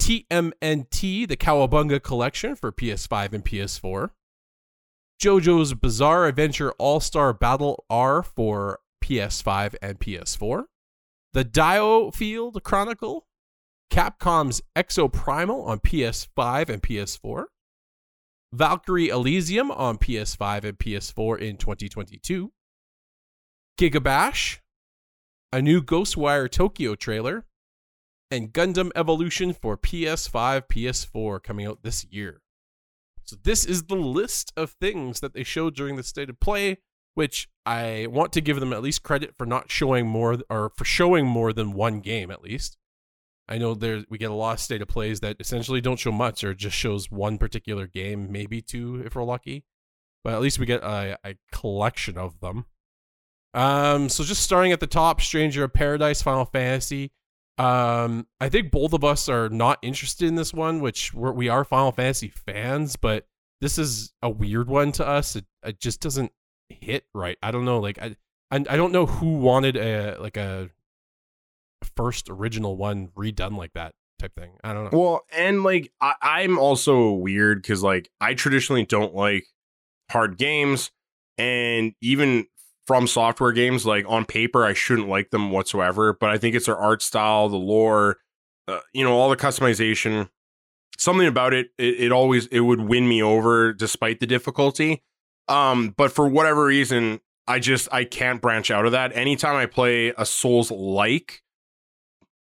[0.01, 4.11] TMNT, the Cowabunga collection for PS5 and PS4,
[5.21, 10.65] JoJo's Bizarre Adventure All Star Battle R for PS5 and PS4,
[11.35, 13.27] the DioField Chronicle,
[13.93, 17.45] Capcom's Exoprimal on PS5 and PS4,
[18.55, 22.53] Valkyrie Elysium on PS5 and PS4 in 2022,
[23.79, 24.61] Gigabash,
[25.55, 27.45] a new Ghostwire Tokyo trailer,
[28.29, 32.43] and Gundam Evolution for PS5, PS4 coming out this year.
[33.23, 36.79] So this is the list of things that they showed during the state of play,
[37.15, 40.85] which I want to give them at least credit for not showing more or for
[40.85, 42.77] showing more than one game at least.
[43.49, 46.11] I know there we get a lot of state of plays that essentially don't show
[46.11, 49.65] much or just shows one particular game, maybe two if we're lucky.
[50.25, 52.67] But at least we get a, a collection of them.
[53.55, 57.13] Um, so just starting at the top, Stranger of Paradise, Final Fantasy.
[57.57, 61.49] Um, I think both of us are not interested in this one, which we're, we
[61.49, 63.27] are Final Fantasy fans, but
[63.61, 65.37] this is a weird one to us.
[65.37, 66.33] It, it just doesn't
[66.69, 67.39] hit right.
[67.43, 67.79] I don't know.
[67.79, 68.17] Like I,
[68.51, 70.71] I, I don't know who wanted a like a
[71.97, 74.53] first original one redone like that type thing.
[74.65, 74.99] I don't know.
[74.99, 79.47] Well, and like I, I'm also weird because like I traditionally don't like
[80.11, 80.91] hard games,
[81.39, 82.47] and even
[82.87, 86.67] from software games like on paper i shouldn't like them whatsoever but i think it's
[86.67, 88.19] their art style the lore
[88.69, 90.29] uh, you know all the customization
[90.99, 95.03] something about it, it it always it would win me over despite the difficulty
[95.49, 99.67] um but for whatever reason i just i can't branch out of that anytime i
[99.67, 101.41] play a souls like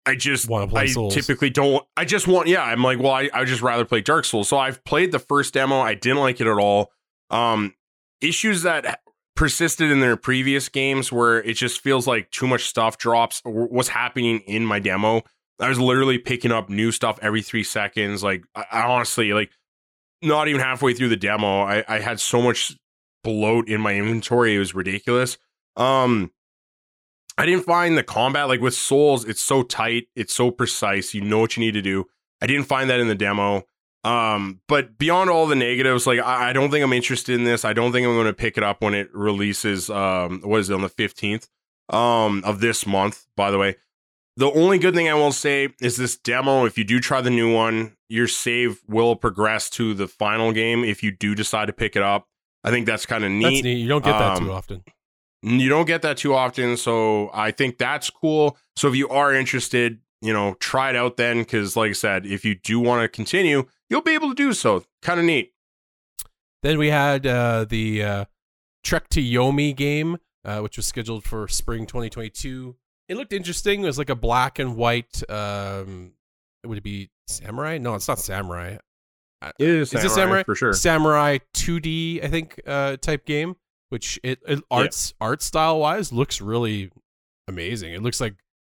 [0.07, 1.14] I just Want to play I Souls.
[1.14, 4.26] typically don't I just want yeah, I'm like, well, I I just rather play Dark
[4.26, 4.48] Souls.
[4.50, 6.92] So I've played the first demo, I didn't like it at all.
[7.30, 7.74] Um
[8.20, 9.00] issues that
[9.37, 13.88] persisted in their previous games where it just feels like too much stuff drops what's
[13.88, 15.23] happening in my demo.
[15.61, 19.51] I was literally picking up new stuff every 3 seconds like I, I honestly like
[20.23, 22.77] not even halfway through the demo, I I had so much
[23.23, 25.38] bloat in my inventory, it was ridiculous.
[25.77, 26.31] Um
[27.37, 31.20] I didn't find the combat like with Souls, it's so tight, it's so precise, you
[31.20, 32.05] know what you need to do.
[32.40, 33.64] I didn't find that in the demo.
[34.05, 37.64] Um, but beyond all the negatives, like I, I don't think I'm interested in this.
[37.64, 39.88] I don't think I'm going to pick it up when it releases.
[39.88, 41.49] Um, what is it on the 15th
[41.90, 43.27] um of this month?
[43.37, 43.77] By the way,
[44.37, 46.64] the only good thing I will say is this demo.
[46.67, 50.85] If you do try the new one, your save will progress to the final game.
[50.85, 52.27] If you do decide to pick it up,
[52.62, 53.43] I think that's kind of neat.
[53.45, 53.79] That's neat.
[53.79, 54.85] You don't get that Um, too often.
[55.43, 58.57] You don't get that too often, so I think that's cool.
[58.77, 62.26] So if you are interested, you know, try it out then, because like I said,
[62.26, 64.84] if you do want to continue, you'll be able to do so.
[65.02, 65.52] Kind of neat.
[66.62, 68.24] Then we had uh, the uh,
[68.82, 72.74] Trek to Yomi game, uh, which was scheduled for spring 2022.
[73.08, 73.82] It looked interesting.
[73.82, 75.22] It was like a black and white.
[75.30, 76.12] Um,
[76.64, 77.76] would it be samurai?
[77.76, 78.78] No, it's not samurai.
[79.58, 80.72] It is, Is it samurai for sure.
[80.72, 83.56] Samurai 2D, I think, uh, type game.
[83.90, 86.90] Which it, it arts art style wise looks really
[87.46, 87.92] amazing.
[87.92, 88.34] It looks like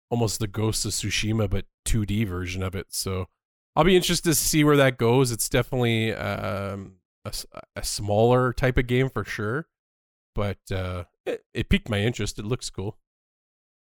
[0.10, 2.88] almost the Ghost of Tsushima, but 2D version of it.
[2.90, 3.28] So
[3.76, 5.32] I'll be interested to see where that goes.
[5.32, 6.96] It's definitely um,
[7.26, 7.34] a,
[7.76, 9.68] a smaller type of game for sure,
[10.36, 12.40] but uh, it, it piqued my interest.
[12.40, 12.98] It looks cool.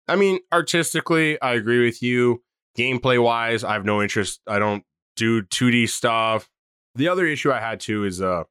[0.07, 2.43] I mean, artistically, I agree with you.
[2.77, 4.41] Gameplay wise, I have no interest.
[4.47, 4.83] I don't
[5.15, 6.49] do 2D stuff.
[6.95, 8.43] The other issue I had too is uh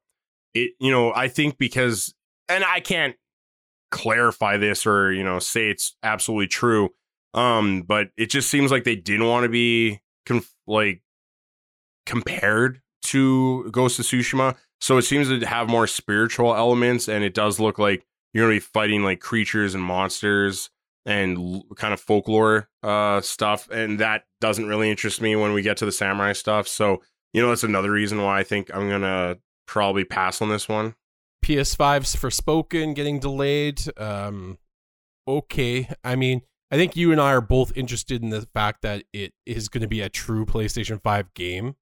[0.55, 2.15] it you know, I think because
[2.49, 3.17] and I can't
[3.91, 6.91] clarify this or, you know, say it's absolutely true.
[7.35, 11.03] Um, but it just seems like they didn't want to be conf- like
[12.07, 14.57] compared to Ghost of Tsushima.
[14.81, 18.57] So it seems to have more spiritual elements and it does look like you're to
[18.57, 20.71] be fighting like creatures and monsters
[21.07, 25.61] and l- kind of folklore uh stuff and that doesn't really interest me when we
[25.61, 27.03] get to the samurai stuff so
[27.35, 30.95] you know that's another reason why i think i'm gonna probably pass on this one
[31.45, 33.83] PS5's Forspoken getting delayed.
[33.99, 34.57] Um,
[35.29, 36.41] okay, I mean,
[36.75, 39.83] I think you and I are both interested in the fact that it is going
[39.83, 41.77] to be a true PlayStation Five game.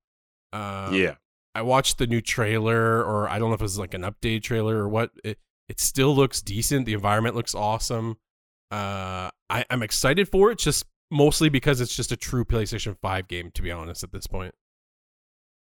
[0.53, 1.15] Um, yeah
[1.55, 4.43] I watched the new trailer, or I don't know if it was like an update
[4.43, 5.11] trailer or what.
[5.25, 6.85] It it still looks decent.
[6.85, 8.19] The environment looks awesome.
[8.71, 13.29] Uh, I, I'm excited for it, just mostly because it's just a true PlayStation Five
[13.29, 13.51] game.
[13.55, 14.55] To be honest, at this point,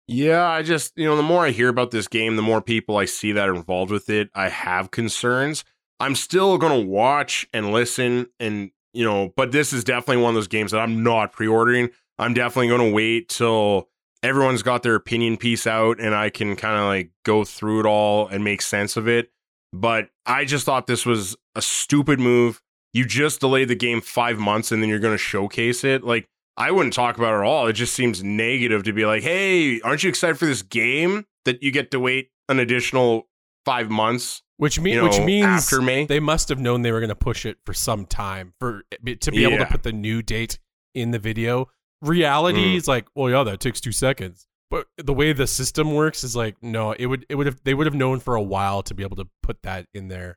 [0.09, 2.97] yeah i just you know the more i hear about this game the more people
[2.97, 5.65] i see that are involved with it i have concerns
[6.01, 10.35] i'm still gonna watch and listen and you know but this is definitely one of
[10.35, 13.89] those games that i'm not pre-ordering i'm definitely gonna wait till
[14.23, 17.87] everyone's got their opinion piece out and I can kind of like go through it
[17.87, 19.31] all and make sense of it.
[19.73, 22.61] But I just thought this was a stupid move.
[22.93, 26.03] You just delayed the game five months and then you're going to showcase it.
[26.03, 26.27] Like,
[26.57, 27.67] I wouldn't talk about it at all.
[27.69, 31.63] It just seems negative to be like, hey, aren't you excited for this game that
[31.63, 33.29] you get to wait an additional
[33.65, 34.43] five months?
[34.59, 36.05] Which mean You know, which means after May.
[36.05, 38.83] they must have known they were going to push it for some time for
[39.21, 40.59] to be able to put the new date
[40.95, 41.71] in the video.
[42.03, 42.77] Reality Mm.
[42.77, 44.47] is like, well, yeah, that takes two seconds.
[44.71, 47.73] But the way the system works is like, no, it would it would have they
[47.73, 50.37] would have known for a while to be able to put that in there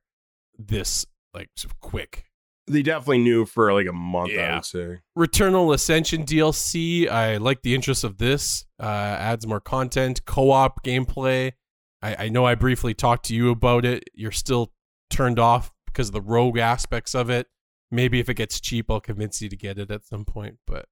[0.57, 2.25] this like sort of quick.
[2.67, 4.99] They definitely knew for like a month, I would say.
[5.17, 7.09] Returnal Ascension DLC.
[7.09, 8.65] I like the interest of this.
[8.79, 11.53] Uh, adds more content, co-op gameplay.
[12.01, 14.09] I, I know I briefly talked to you about it.
[14.13, 14.73] You're still
[15.09, 17.47] turned off because of the rogue aspects of it.
[17.91, 20.57] Maybe if it gets cheap, I'll convince you to get it at some point.
[20.65, 20.85] But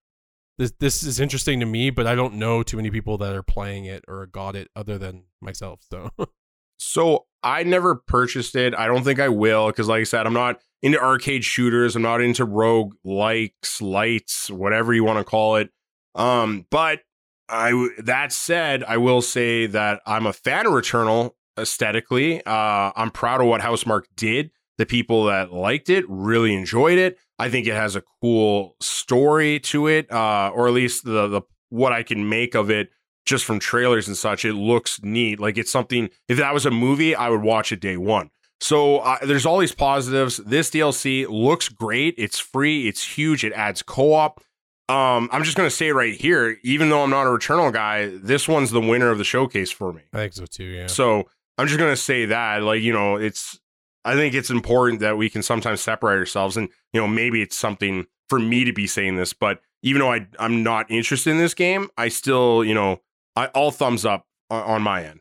[0.57, 1.89] this this is interesting to me.
[1.89, 4.97] But I don't know too many people that are playing it or got it other
[4.97, 5.81] than myself.
[5.89, 6.11] So
[6.79, 8.73] So I never purchased it.
[8.73, 11.95] I don't think I will because, like I said, I'm not into arcade shooters.
[11.95, 15.69] I'm not into rogue likes, lights, whatever you want to call it.
[16.15, 17.01] Um, but
[17.49, 22.43] I w- that said, I will say that I'm a fan of Returnal aesthetically.
[22.45, 24.51] Uh, I'm proud of what Housemarque did.
[24.77, 27.17] The people that liked it really enjoyed it.
[27.37, 31.41] I think it has a cool story to it, uh, or at least the the
[31.69, 32.89] what I can make of it
[33.25, 35.39] just from trailers and such, it looks neat.
[35.39, 36.09] Like it's something.
[36.27, 38.29] If that was a movie, I would watch it day one.
[38.61, 40.37] So uh, there's all these positives.
[40.37, 42.15] This DLC looks great.
[42.17, 42.87] It's free.
[42.87, 43.43] It's huge.
[43.45, 44.41] It adds co-op.
[44.89, 48.47] Um, I'm just gonna say right here, even though I'm not a Returnal guy, this
[48.47, 50.01] one's the winner of the showcase for me.
[50.13, 50.63] I think so too.
[50.63, 50.87] Yeah.
[50.87, 53.59] So I'm just gonna say that, like you know, it's.
[54.05, 57.57] I think it's important that we can sometimes separate ourselves, and you know, maybe it's
[57.57, 61.37] something for me to be saying this, but even though I I'm not interested in
[61.37, 63.01] this game, I still you know
[63.35, 65.19] I all thumbs up on, on my end.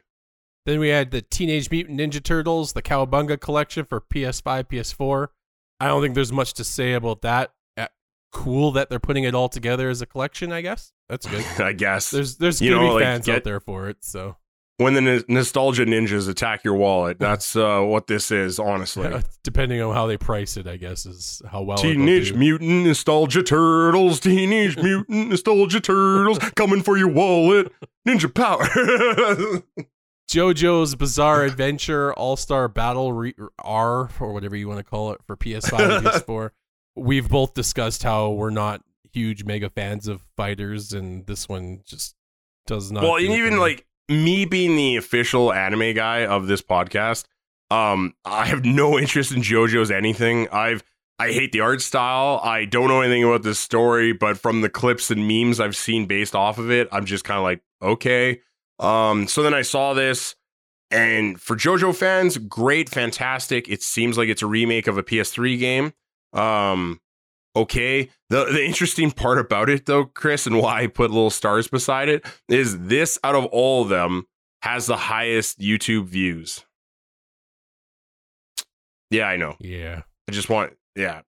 [0.66, 5.28] Then we had the Teenage Mutant Ninja Turtles, the Cowabunga collection for PS5, PS4.
[5.80, 7.52] I don't think there's much to say about that.
[8.32, 10.52] Cool that they're putting it all together as a collection.
[10.52, 11.44] I guess that's good.
[11.58, 13.98] I guess There's there's You gonna know, be like, fans get- out there for it.
[14.04, 14.36] So
[14.76, 18.58] when the n- nostalgia ninjas attack your wallet, that's uh, what this is.
[18.60, 19.10] Honestly,
[19.42, 21.78] depending on how they price it, I guess is how well.
[21.78, 22.32] Teenage.
[22.34, 27.72] Mutant Nostalgia Turtles, Teenage Mutant Nostalgia Turtles, coming for your wallet,
[28.06, 29.62] Ninja Power.
[30.30, 35.20] JoJo's Bizarre Adventure All Star Battle Re- R or whatever you want to call it
[35.26, 36.50] for PS5 and PS4.
[36.98, 38.82] We've both discussed how we're not
[39.12, 42.14] huge mega fans of fighters, and this one just
[42.66, 43.02] does not.
[43.02, 43.60] well, and even me.
[43.60, 47.24] like me being the official anime guy of this podcast,
[47.70, 50.48] um, I have no interest in JoJo's anything.
[50.50, 50.82] I've
[51.18, 52.40] I hate the art style.
[52.44, 56.06] I don't know anything about this story, but from the clips and memes I've seen
[56.06, 58.40] based off of it, I'm just kind of like, okay.
[58.78, 60.36] Um, so then I saw this,
[60.92, 63.68] and for JoJo fans, great, fantastic.
[63.68, 65.92] It seems like it's a remake of a PS3 game.
[66.32, 67.00] Um,
[67.56, 68.10] okay.
[68.30, 72.08] The the interesting part about it though, Chris, and why I put little stars beside
[72.08, 74.26] it is this out of all of them
[74.62, 76.64] has the highest YouTube views.
[79.10, 79.56] Yeah, I know.
[79.60, 81.22] yeah, I just want yeah.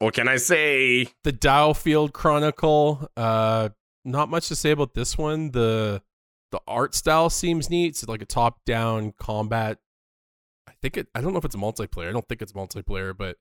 [0.00, 1.08] What can I say?
[1.24, 3.08] the DioField Chronicle.
[3.16, 3.68] Uh,
[4.04, 5.50] not much to say about this one.
[5.50, 6.02] the
[6.50, 7.88] The art style seems neat.
[7.88, 9.78] It's like a top down combat.
[10.66, 11.08] I think it.
[11.14, 12.08] I don't know if it's a multiplayer.
[12.08, 13.36] I don't think it's multiplayer, but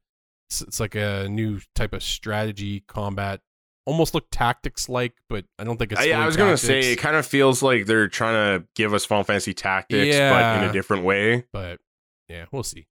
[0.50, 3.42] it's, it's like a new type of strategy combat.
[3.86, 6.02] Almost look tactics like, but I don't think it's.
[6.02, 8.94] Uh, yeah, I was gonna say it kind of feels like they're trying to give
[8.94, 11.46] us Final Fantasy Tactics, but in a different way.
[11.52, 11.80] but
[12.28, 12.88] yeah, we'll see.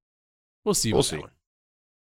[0.65, 0.93] We'll see.
[0.93, 1.23] We'll see.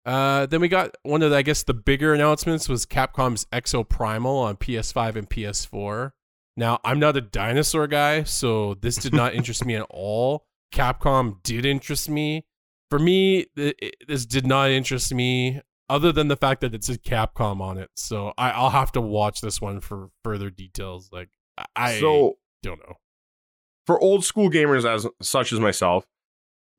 [0.04, 4.42] Uh, then we got one of the, I guess the bigger announcements was Capcom's Exoprimal
[4.42, 6.10] on PS5 and PS4.
[6.56, 10.44] Now I'm not a dinosaur guy, so this did not interest me at all.
[10.74, 12.46] Capcom did interest me.
[12.92, 17.02] For me, it- this did not interest me, other than the fact that it said
[17.02, 17.88] Capcom on it.
[17.96, 21.08] So I, I'll have to watch this one for further details.
[21.10, 21.30] Like
[21.74, 22.96] I, so don't know.
[23.86, 26.04] for old school gamers as such as myself,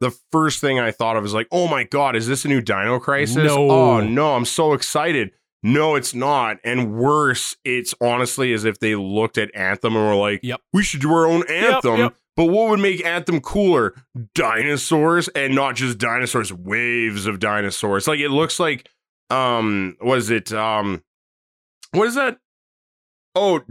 [0.01, 2.61] the first thing I thought of is like, oh my god, is this a new
[2.61, 3.37] Dino Crisis?
[3.37, 3.71] No.
[3.71, 5.31] Oh no, I'm so excited.
[5.63, 6.57] No, it's not.
[6.63, 10.61] And worse, it's honestly as if they looked at Anthem and were like, Yep.
[10.73, 11.97] we should do our own Anthem.
[11.99, 12.15] yep.
[12.35, 13.93] But what would make Anthem cooler?
[14.33, 18.07] Dinosaurs and not just dinosaurs, waves of dinosaurs.
[18.07, 18.89] Like it looks like
[19.29, 20.51] um what is it?
[20.51, 21.03] Um
[21.91, 22.39] what is that?
[23.35, 23.61] Oh,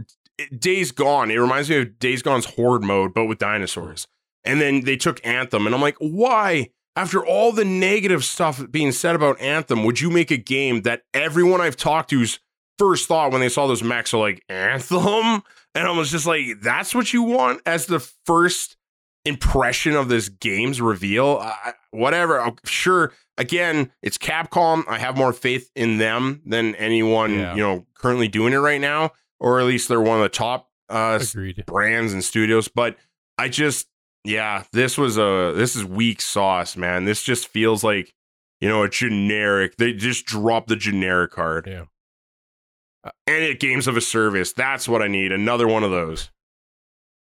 [0.57, 1.29] Days Gone.
[1.29, 4.07] It reminds me of Days Gone's horde mode, but with dinosaurs.
[4.43, 6.69] And then they took Anthem, and I'm like, why?
[6.95, 11.03] After all the negative stuff being said about Anthem, would you make a game that
[11.13, 12.39] everyone I've talked to's
[12.83, 15.43] first thought when they saw those mechs are like, Anthem?
[15.75, 18.77] And I was just like, that's what you want as the first
[19.25, 21.39] impression of this game's reveal?
[21.41, 22.39] I, whatever.
[22.41, 24.83] I'm sure, again, it's Capcom.
[24.87, 27.55] I have more faith in them than anyone, Yeah.
[27.55, 30.69] you know, currently doing it right now, or at least they're one of the top
[30.89, 31.63] uh, Agreed.
[31.65, 32.67] brands and studios.
[32.67, 32.97] But
[33.37, 33.87] I just,
[34.25, 37.05] yeah, this was a this is weak sauce, man.
[37.05, 38.13] This just feels like
[38.61, 39.77] you know a generic.
[39.77, 41.65] They just dropped the generic card.
[41.67, 41.85] Yeah.
[43.27, 44.53] And it games of a service.
[44.53, 45.31] That's what I need.
[45.31, 46.31] Another one of those.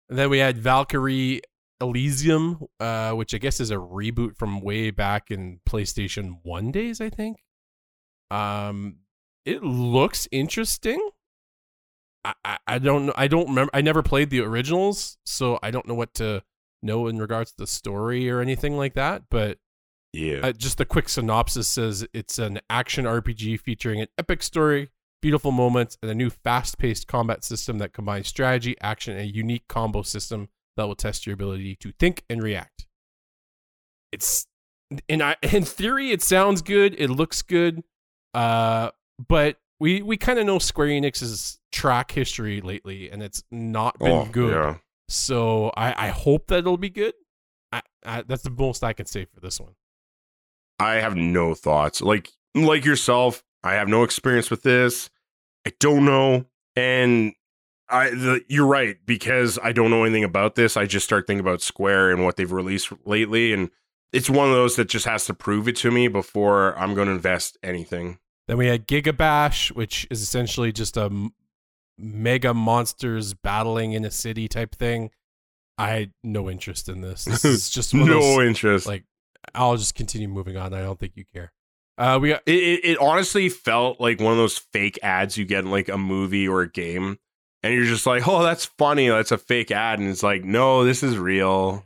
[0.10, 1.42] And then we had Valkyrie
[1.80, 7.00] Elysium, uh, which I guess is a reboot from way back in PlayStation 1 days,
[7.00, 7.38] I think.
[8.32, 8.98] Um,
[9.46, 11.10] it looks interesting.
[12.26, 13.14] I, I, I don't know.
[13.16, 13.72] I don't remember.
[13.74, 16.44] I never played the originals, so I don't know what to
[16.84, 19.24] know in regards to the story or anything like that.
[19.30, 19.60] But
[20.12, 20.40] Yeah.
[20.44, 24.90] uh, just a quick synopsis says it's an action RPG featuring an epic story,
[25.22, 29.68] beautiful moments, and a new fast-paced combat system that combines strategy, action, and a unique
[29.68, 32.88] combo system that will test your ability to think and react.
[34.12, 34.48] It's
[35.08, 37.84] in I in theory it sounds good, it looks good,
[38.34, 38.92] uh,
[39.28, 44.12] but we we kind of know Square Enix's track history lately, and it's not been
[44.12, 44.54] Oh, good.
[44.54, 44.78] yeah.
[45.10, 47.14] So I I hope that it'll be good.
[47.72, 49.74] I, I, that's the most I can say for this one.
[50.80, 52.02] I have no thoughts.
[52.02, 55.10] Like like yourself, I have no experience with this.
[55.66, 56.46] I don't know,
[56.76, 57.34] and
[57.90, 60.78] I the, you're right because I don't know anything about this.
[60.78, 63.70] I just start thinking about Square and what they've released lately, and
[64.14, 67.08] it's one of those that just has to prove it to me before I'm going
[67.08, 68.20] to invest anything.
[68.48, 71.34] Then we had Gigabash, which is essentially just a m-
[71.98, 75.12] mega monsters battling in a city type thing.
[75.78, 77.26] I had no interest in this.
[77.26, 78.88] This is just no those, interest.
[78.88, 79.04] like
[79.54, 80.74] I'll just continue moving on.
[80.74, 81.52] I don't think you care.
[82.00, 85.66] Uh, we got it, it, honestly felt like one of those fake ads you get
[85.66, 87.20] in like a movie or a game,
[87.62, 89.10] and you're just like, "Oh, that's funny.
[89.10, 91.84] That's a fake ad," and it's like, "No, this is real."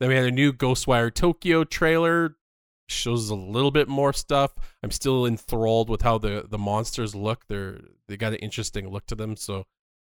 [0.00, 2.36] Then we had a new Ghostwire Tokyo trailer.
[2.88, 4.54] Shows a little bit more stuff.
[4.82, 7.46] I'm still enthralled with how the the monsters look.
[7.48, 9.36] They're they got an interesting look to them.
[9.36, 9.66] So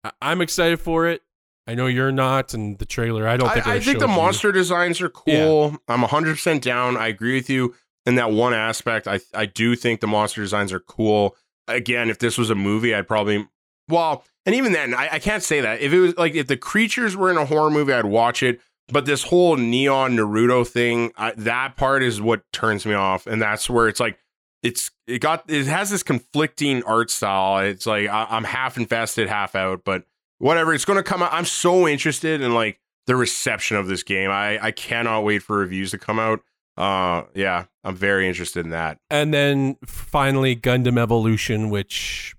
[0.05, 1.23] I, I'm excited for it.
[1.67, 3.27] I know you're not, and the trailer.
[3.27, 3.67] I don't think.
[3.67, 4.15] I, I think the you.
[4.15, 5.79] monster designs are cool.
[5.89, 6.99] I'm 100% down.
[6.99, 7.75] I agree with you
[8.07, 9.07] in that one aspect.
[9.09, 11.37] I I do think the monster designs are cool.
[11.69, 13.47] Again, if this was a movie, I'd probably
[13.89, 15.81] well, and even then, I, I can't say that.
[15.81, 18.61] If it was like if the creatures were in a horror movie, I'd watch it.
[18.89, 23.41] But this whole neon Naruto thing, I, that part is what turns me off, and
[23.41, 24.19] that's where it's like
[24.63, 27.59] it's it got it has this conflicting art style.
[27.65, 30.05] It's like I, I'm half invested, half out, but
[30.39, 30.75] whatever.
[30.75, 31.33] It's going to come out.
[31.33, 34.31] I'm so interested in like the reception of this game.
[34.31, 36.41] I I cannot wait for reviews to come out.
[36.77, 38.99] Uh, yeah, I'm very interested in that.
[39.11, 42.35] And then finally, Gundam Evolution, which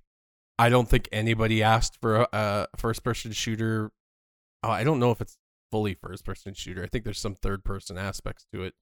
[0.58, 3.92] I don't think anybody asked for a, a first person shooter.
[4.64, 5.38] Oh, I don't know if it's
[5.72, 6.84] fully first person shooter.
[6.84, 8.74] I think there's some third person aspects to it,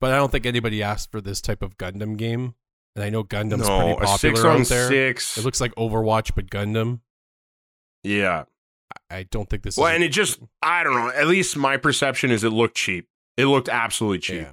[0.00, 2.54] but I don't think anybody asked for this type of Gundam game.
[2.96, 4.88] And I know Gundam's no, pretty a six popular on out there.
[4.88, 5.38] six.
[5.38, 7.00] It looks like Overwatch, but Gundam.
[8.02, 8.44] yeah.
[9.10, 9.76] I- don't think this.
[9.76, 11.10] Well, and it just I don't know.
[11.10, 13.06] At least my perception is it looked cheap.
[13.36, 14.42] It looked absolutely cheap.
[14.42, 14.52] yeah.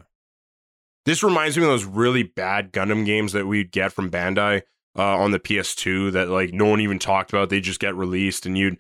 [1.06, 4.64] This reminds me of those really bad Gundam games that we'd get from Bandai
[4.98, 7.50] uh, on the PS2 that like no one even talked about.
[7.50, 8.78] They just get released, and you'd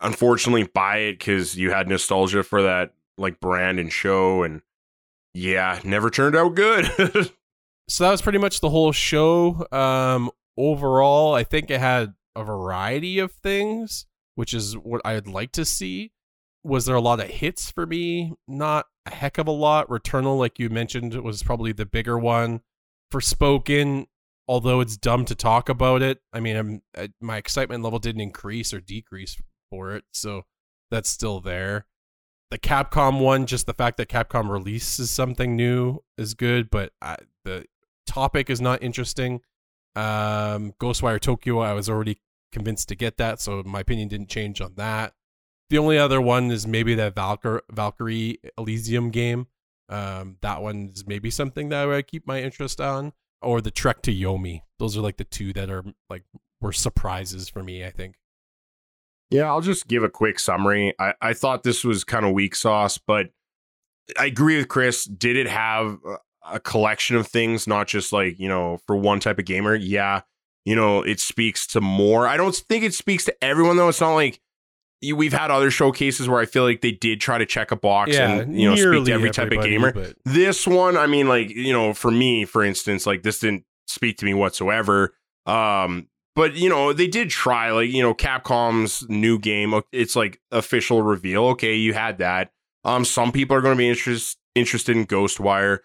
[0.00, 4.44] unfortunately buy it because you had nostalgia for that like brand and show.
[4.44, 4.62] And
[5.32, 6.86] yeah, never turned out good.
[7.88, 9.66] so that was pretty much the whole show.
[9.72, 14.06] Um, overall, I think it had a variety of things,
[14.36, 16.12] which is what I'd like to see.
[16.62, 18.34] Was there a lot of hits for me?
[18.46, 19.88] Not a heck of a lot.
[19.88, 22.60] Returnal, like you mentioned, was probably the bigger one.
[23.12, 24.06] Forspoken,
[24.48, 28.72] although it's dumb to talk about it, I mean, uh, my excitement level didn't increase
[28.72, 29.40] or decrease
[29.70, 30.42] for it, so
[30.90, 31.86] that's still there.
[32.50, 37.16] The Capcom one, just the fact that Capcom releases something new is good, but I,
[37.44, 37.66] the
[38.06, 39.40] topic is not interesting.
[39.96, 42.20] Um, Ghostwire Tokyo, I was already
[42.52, 45.14] convinced to get that, so my opinion didn't change on that.
[45.70, 49.46] The only other one is maybe that Valkyr- Valkyrie Elysium game.
[49.88, 53.12] Um, that one's maybe something that I keep my interest on,
[53.42, 54.62] or the Trek to Yomi.
[54.78, 56.24] Those are like the two that are like
[56.60, 57.84] were surprises for me.
[57.84, 58.16] I think.
[59.30, 60.94] Yeah, I'll just give a quick summary.
[60.98, 63.30] I, I thought this was kind of weak sauce, but
[64.18, 65.04] I agree with Chris.
[65.04, 65.98] Did it have
[66.46, 69.74] a- collection of things, not just like, you know, for one type of gamer?
[69.74, 70.20] Yeah.
[70.64, 72.28] You know, it speaks to more.
[72.28, 73.88] I don't think it speaks to everyone, though.
[73.88, 74.40] It's not like
[75.12, 78.12] we've had other showcases where I feel like they did try to check a box
[78.40, 79.92] and, you know, speak to every type of gamer.
[79.92, 83.64] but- This one, I mean, like, you know, for me, for instance, like this didn't
[83.86, 85.14] speak to me whatsoever.
[85.46, 90.40] Um, but you know, they did try, like, you know, Capcom's new game, it's like
[90.50, 91.44] official reveal.
[91.48, 92.50] Okay, you had that.
[92.84, 95.78] Um, some people are going to be interest, interested in Ghostwire.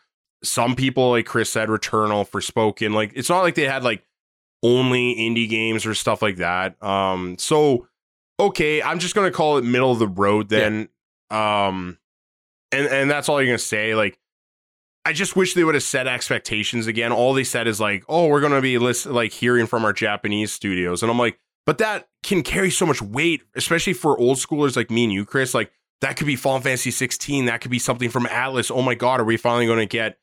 [0.44, 2.94] Some people, like Chris said, Returnal Forspoken.
[2.94, 4.04] Like, it's not like they had like
[4.64, 6.82] only indie games or stuff like that.
[6.84, 7.88] Um, so
[8.40, 10.90] okay, I'm just gonna call it middle of the road then.
[11.30, 11.98] Um,
[12.72, 13.96] and and that's all you're gonna say.
[13.96, 14.18] Like,
[15.06, 17.12] I just wish they would have set expectations again.
[17.12, 20.52] All they said is like, oh, we're gonna be list- like hearing from our Japanese
[20.52, 24.76] studios, and I'm like, but that can carry so much weight, especially for old schoolers
[24.76, 25.54] like me and you, Chris.
[25.54, 25.72] Like
[26.02, 27.46] that could be Final Fantasy 16.
[27.46, 28.72] That could be something from Atlus.
[28.72, 30.18] Oh my god, are we finally gonna get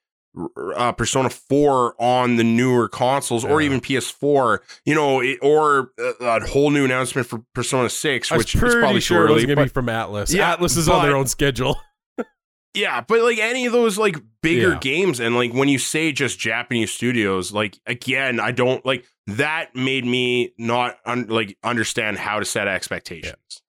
[0.77, 6.25] uh, Persona 4 on the newer consoles or even PS4, you know, it, or a,
[6.25, 9.45] a whole new announcement for Persona 6, I was which is probably sure it was
[9.45, 10.35] going to be from Atlus.
[10.35, 11.81] Yeah, Atlus is on their own schedule.
[12.75, 14.79] yeah, but like any of those like bigger Yeah.
[14.81, 19.75] games, and like when you say just Japanese studios, like again, I don't like that
[19.75, 23.63] made me not un- like understand how to set expectations.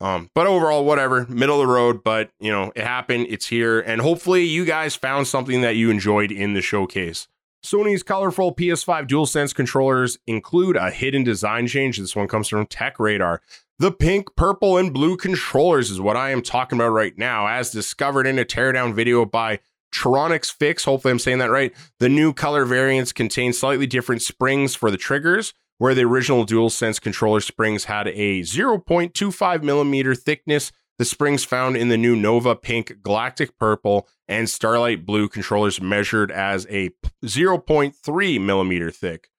[0.00, 2.04] Um, but overall, whatever, middle of the road.
[2.04, 3.26] But you know, it happened.
[3.28, 7.28] It's here, and hopefully, you guys found something that you enjoyed in the showcase.
[7.64, 11.98] Sony's colorful PS5 DualSense controllers include a hidden design change.
[11.98, 13.42] This one comes from Tech Radar.
[13.80, 17.70] The pink, purple, and blue controllers is what I am talking about right now, as
[17.70, 19.60] discovered in a teardown video by
[19.92, 20.84] TronicsFix.
[20.84, 21.72] Hopefully, I'm saying that right.
[21.98, 27.00] The new color variants contain slightly different springs for the triggers, where the original DualSense
[27.00, 30.72] controller springs had a 0.25 millimeter thickness.
[30.98, 36.32] The springs found in the new Nova Pink, Galactic Purple, and Starlight Blue controllers measured
[36.32, 36.90] as a
[37.24, 39.30] 0.3 millimeter thick.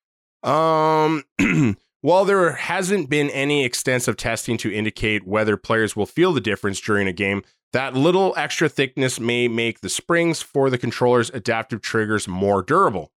[0.41, 1.25] Um,
[2.01, 6.79] while there hasn't been any extensive testing to indicate whether players will feel the difference
[6.79, 11.81] during a game, that little extra thickness may make the springs for the controller's adaptive
[11.81, 13.11] triggers more durable.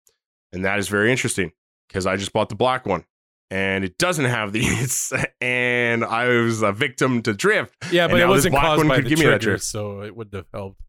[0.54, 1.52] And that is very interesting
[1.90, 3.04] because I just bought the black one
[3.52, 5.12] and it doesn't have these.
[5.42, 7.76] and I was a victim to drift.
[7.92, 9.64] Yeah, but it wasn't black caused one by could the give me that triggers, drift.
[9.66, 10.82] so it wouldn't have helped.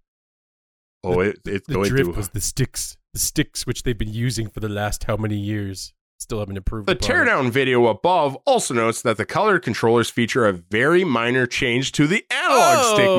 [1.02, 2.16] Oh, it, it, The it drift do.
[2.16, 5.94] was the sticks, the sticks which they've been using for the last how many years.
[6.18, 6.86] Still haven't improved.
[6.86, 11.46] The upon teardown video above also notes that the colored controllers feature a very minor
[11.46, 13.18] change to the analog stick Oh.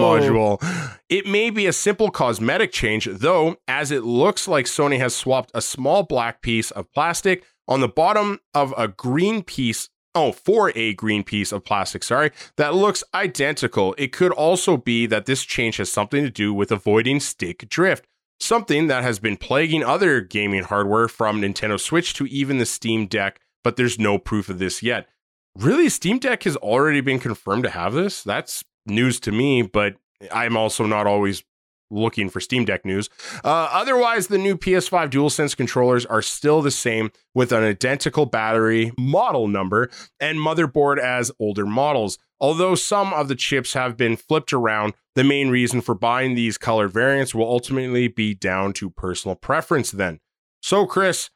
[0.61, 0.97] module.
[1.09, 5.49] It may be a simple cosmetic change, though, as it looks like Sony has swapped
[5.55, 9.89] a small black piece of plastic on the bottom of a green piece.
[10.13, 13.95] Oh, for a green piece of plastic, sorry, that looks identical.
[13.97, 18.05] It could also be that this change has something to do with avoiding stick drift
[18.41, 23.07] something that has been plaguing other gaming hardware from Nintendo Switch to even the Steam
[23.07, 25.07] Deck, but there's no proof of this yet.
[25.55, 28.23] Really, Steam Deck has already been confirmed to have this?
[28.23, 29.95] That's news to me, but
[30.31, 31.43] I'm also not always
[31.91, 33.09] looking for Steam Deck news.
[33.43, 38.91] Uh, otherwise, the new PS5 DualSense controllers are still the same with an identical battery,
[38.97, 39.89] model number,
[40.19, 42.17] and motherboard as older models.
[42.39, 46.57] Although some of the chips have been flipped around, the main reason for buying these
[46.57, 50.19] color variants will ultimately be down to personal preference then.
[50.61, 51.29] So, Chris,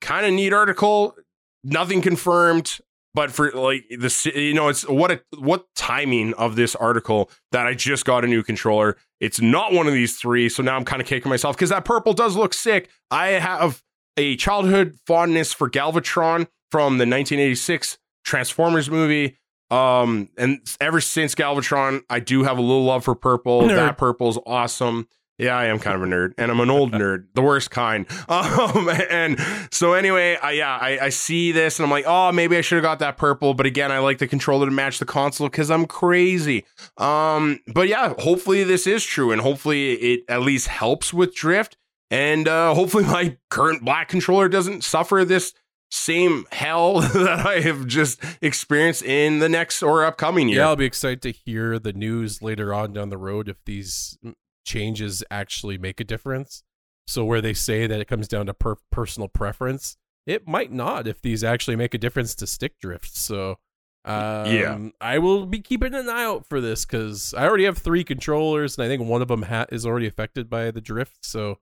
[0.00, 1.14] kind of neat article,
[1.62, 2.78] nothing confirmed,
[3.14, 7.66] but for like the you know, it's what a what timing of this article that
[7.66, 8.96] I just got a new controller.
[9.20, 11.84] It's not one of these three, so now I'm kind of kicking myself because that
[11.84, 12.88] purple does look sick.
[13.10, 13.82] I have
[14.16, 19.38] a childhood fondness for Galvatron from the 1986 Transformers movie.
[19.70, 23.62] Um, and ever since Galvatron, I do have a little love for purple.
[23.62, 23.98] Nerd.
[23.98, 25.06] That is awesome.
[25.40, 28.06] Yeah, I am kind of a nerd, and I'm an old nerd, the worst kind.
[28.30, 29.38] Um, and
[29.70, 32.76] so anyway, I, yeah, I, I see this, and I'm like, oh, maybe I should
[32.76, 33.54] have got that purple.
[33.54, 36.64] But again, I like the controller to match the console because I'm crazy.
[36.96, 41.76] Um, but yeah, hopefully this is true, and hopefully it at least helps with drift,
[42.10, 45.52] and uh, hopefully my current black controller doesn't suffer this
[45.90, 50.58] same hell that I have just experienced in the next or upcoming year.
[50.58, 54.16] Yeah, I'll be excited to hear the news later on down the road if these
[54.64, 56.62] changes actually make a difference.
[57.06, 59.96] So where they say that it comes down to per- personal preference,
[60.26, 63.16] it might not if these actually make a difference to stick drift.
[63.16, 63.56] So
[64.04, 64.88] um, Yeah.
[65.00, 68.78] I will be keeping an eye out for this because I already have three controllers
[68.78, 71.18] and I think one of them ha- is already affected by the drift.
[71.24, 71.58] So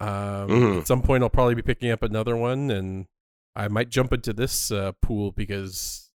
[0.00, 0.80] um, Mhm.
[0.80, 3.06] at some point I'll probably be picking up another one and
[3.56, 6.10] I might jump into this uh, pool because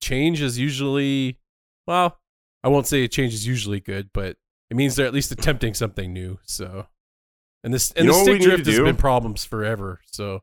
[0.00, 1.38] change is usually
[1.86, 2.18] well,
[2.64, 4.36] I won't say change is usually good, but
[4.72, 6.38] it means they're at least attempting something new.
[6.44, 6.86] So,
[7.62, 10.00] and this and You the stick drift has been problems forever.
[10.06, 10.40] So,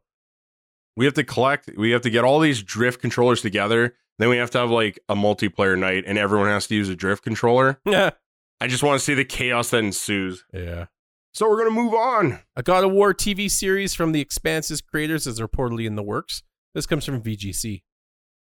[0.95, 4.37] we have to collect we have to get all these drift controllers together then we
[4.37, 7.79] have to have like a multiplayer night and everyone has to use a drift controller
[7.85, 8.09] yeah,
[8.61, 10.87] i just want to see the chaos that ensues yeah.
[11.33, 15.25] so we're gonna move on A God of War TV series from the Expanse's creators
[15.25, 16.43] is reportedly in the works.
[16.75, 17.83] This comes from VGC.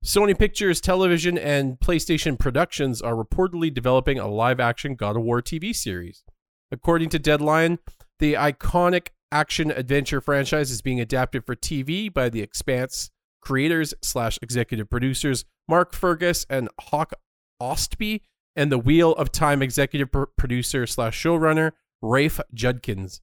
[0.04, 5.40] Sony Pictures Television and PlayStation Productions are reportedly developing a live action God of War
[5.40, 6.24] TV series.
[6.72, 7.78] According to Deadline,
[8.18, 14.40] the iconic action adventure franchise is being adapted for TV by the Expanse creators slash
[14.42, 17.12] executive producers Mark Fergus and Hawk
[17.60, 18.22] Ostby,
[18.56, 21.72] and the Wheel of Time executive producer slash showrunner
[22.02, 23.20] Rafe Judkins.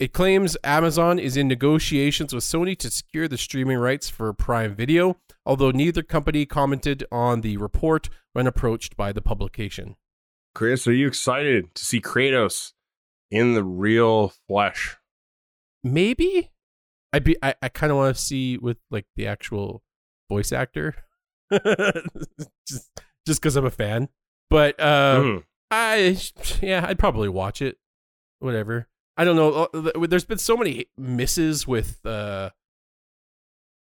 [0.00, 4.74] It claims Amazon is in negotiations with Sony to secure the streaming rights for Prime
[4.74, 9.96] Video, although neither company commented on the report when approached by the publication.
[10.54, 12.72] chris are you excited to see kratos
[13.30, 14.96] in the real flesh
[15.84, 16.50] maybe
[17.12, 19.82] I'd be I, I kind of want to see with like the actual
[20.30, 20.94] voice actor,
[21.52, 22.90] just
[23.26, 24.08] just because I'm a fan.
[24.48, 25.44] But uh, Mhm.
[25.72, 26.16] I
[26.62, 27.78] yeah, I'd probably watch it.
[28.38, 28.86] Whatever.
[29.16, 29.68] I don't know.
[29.74, 32.50] uh, There's been so many misses with uh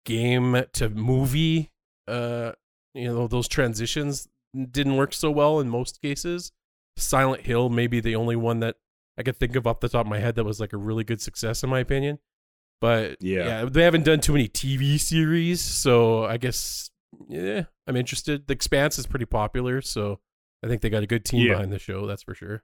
[0.06, 1.72] game to movie.
[2.08, 2.54] Uh,
[2.94, 4.28] you know those transitions
[4.72, 6.52] didn't work so well in most cases.
[6.98, 8.76] Silent Hill may be the only one that
[9.18, 11.04] I could think of off the top of my head that was like a really
[11.04, 12.20] good success in my opinion.
[12.82, 13.66] But Yeah.
[13.66, 16.90] they haven't done too many TV series, so I guess
[17.28, 18.48] yeah, I'm interested.
[18.48, 20.20] The Expanse is pretty popular, so
[20.64, 21.54] I think they got a good team Yeah.
[21.54, 22.06] behind the show.
[22.08, 22.64] That's for sure.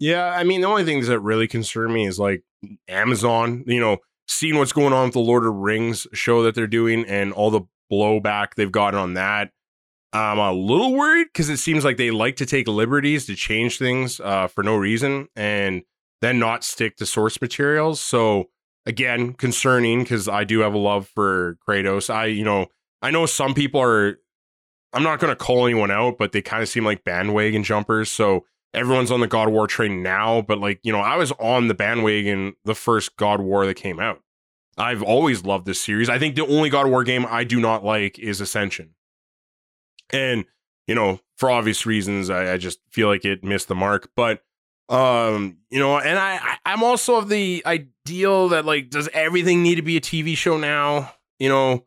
[0.00, 2.42] Yeah, I mean, the only things that really concern me is like
[2.88, 6.66] Amazon, you know, seeing what's going on with the Lord of Rings show that they're
[6.66, 9.50] doing and all the blowback they've gotten on that.
[10.12, 13.78] I'm a little worried because it seems like they like to take liberties to change
[13.78, 15.82] things uh, for no reason and
[16.20, 18.00] then not stick to source materials.
[18.00, 18.48] So,
[18.86, 22.12] again, concerning because I do have a love for Kratos.
[22.12, 22.66] I, you know,
[23.02, 24.18] I know some people are,
[24.92, 28.10] I'm not going to call anyone out, but they kind of seem like bandwagon jumpers.
[28.10, 31.68] So, everyone's on the God War train now, but like, you know, I was on
[31.68, 34.20] the bandwagon the first God War that came out.
[34.78, 36.08] I've always loved this series.
[36.08, 38.94] I think the only God War game I do not like is Ascension.
[40.12, 40.44] And,
[40.86, 44.10] you know, for obvious reasons, I, I just feel like it missed the mark.
[44.16, 44.42] But
[44.90, 49.62] um, you know, and I, I I'm also of the ideal that like, does everything
[49.62, 51.14] need to be a TV show now?
[51.38, 51.86] You know,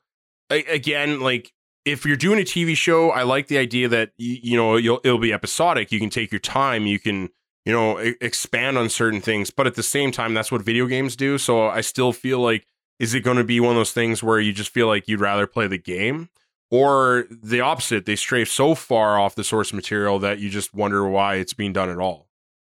[0.50, 1.52] a- again, like
[1.86, 5.34] if you're doing a TV show, I like the idea that you know it'll be
[5.34, 5.92] episodic.
[5.92, 6.86] You can take your time.
[6.86, 7.30] You can
[7.66, 11.16] you know expand on certain things, but at the same time, that's what video games
[11.16, 11.38] do.
[11.38, 12.66] So I still feel like
[13.00, 15.20] is it going to be one of those things where you just feel like you'd
[15.20, 16.30] rather play the game,
[16.72, 18.06] or the opposite?
[18.06, 21.74] They stray so far off the source material that you just wonder why it's being
[21.74, 22.30] done at all,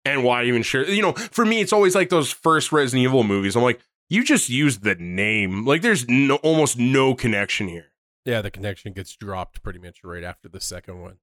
[0.05, 0.89] and why even share.
[0.89, 3.55] You know, for me, it's always like those first Resident Evil movies.
[3.55, 3.80] I'm like,
[4.10, 5.66] you just use the name.
[5.66, 7.88] Like, there's no almost no connection here.
[8.30, 11.17] Yeah, the connection gets dropped pretty much right after the second one.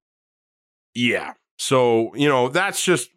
[0.92, 1.34] Yeah.
[1.57, 3.11] So, you know, that's just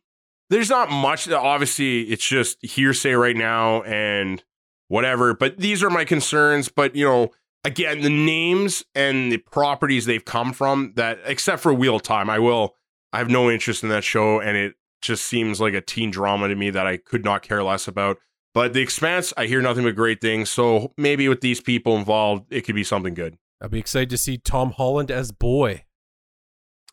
[0.51, 4.43] there's not much that obviously it's just hearsay right now and
[4.89, 7.31] whatever, but these are my concerns, but you know,
[7.63, 12.37] again, the names and the properties they've come from that except for Wheel Time, I
[12.37, 12.75] will
[13.11, 16.47] I have no interest in that show and it just seems like a teen drama
[16.47, 18.19] to me that I could not care less about.
[18.53, 20.51] But The Expanse, I hear nothing but great things.
[20.51, 23.35] So maybe with these people involved, it could be something good.
[23.61, 25.83] I'll be excited to see Tom Holland as boy.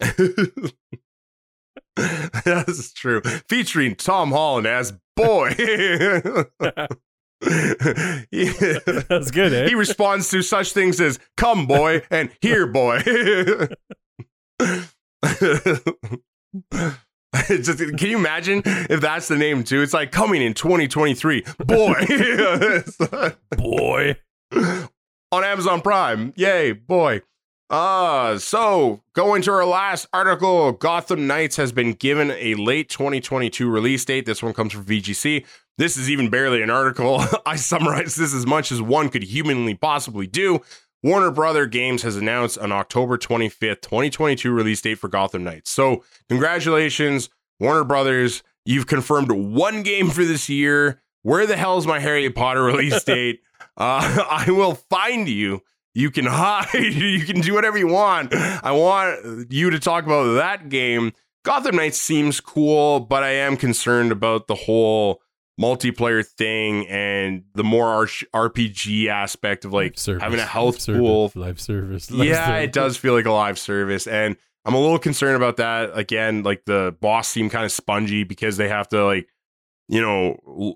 [1.96, 3.22] That's true.
[3.48, 5.54] Featuring Tom Holland as boy.
[7.40, 9.68] That's good, eh?
[9.68, 13.00] he responds to such things as "come boy" and "here boy."
[17.48, 19.82] Just, can you imagine if that's the name too?
[19.82, 22.06] It's like coming in 2023, boy,
[23.56, 24.16] boy.
[25.32, 26.32] On Amazon Prime.
[26.36, 27.22] Yay, boy.
[27.68, 33.68] Uh, so going to our last article, Gotham Knights has been given a late 2022
[33.68, 34.24] release date.
[34.26, 35.44] This one comes from VGC.
[35.78, 37.22] This is even barely an article.
[37.46, 40.60] I summarized this as much as one could humanly possibly do.
[41.02, 45.70] Warner Brother Games has announced an October 25th, 2022 release date for Gotham Knights.
[45.70, 47.28] So, congratulations,
[47.60, 48.42] Warner Brothers.
[48.64, 51.00] You've confirmed one game for this year.
[51.22, 53.40] Where the hell is my Harry Potter release date?
[53.76, 55.62] Uh, I will find you.
[55.94, 56.72] You can hide.
[56.74, 58.34] You can do whatever you want.
[58.34, 61.12] I want you to talk about that game.
[61.44, 65.22] Gotham Knights seems cool, but I am concerned about the whole
[65.60, 68.06] multiplayer thing and the more R-
[68.50, 71.32] RPG aspect of like Service, having a health live service, pool.
[71.34, 72.10] live service.
[72.10, 72.64] live Yeah, service.
[72.64, 74.06] it does feel like a live service.
[74.06, 75.96] And I'm a little concerned about that.
[75.96, 79.28] Again, like the boss seem kind of spongy because they have to like,
[79.88, 80.74] you know,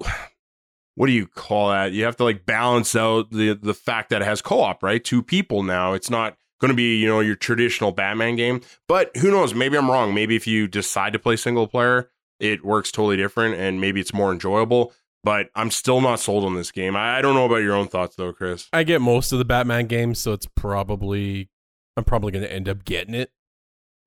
[0.95, 1.93] what do you call that?
[1.93, 5.03] You have to like balance out the the fact that it has co-op, right?
[5.03, 5.93] Two people now.
[5.93, 8.61] It's not going to be, you know, your traditional Batman game.
[8.86, 9.55] But who knows?
[9.55, 10.14] Maybe I'm wrong.
[10.14, 14.12] Maybe if you decide to play single player, it works totally different and maybe it's
[14.12, 14.93] more enjoyable.
[15.22, 16.97] But I'm still not sold on this game.
[16.97, 18.68] I, I don't know about your own thoughts though, Chris.
[18.72, 21.51] I get most of the Batman games, so it's probably
[21.97, 23.30] I'm probably going to end up getting it.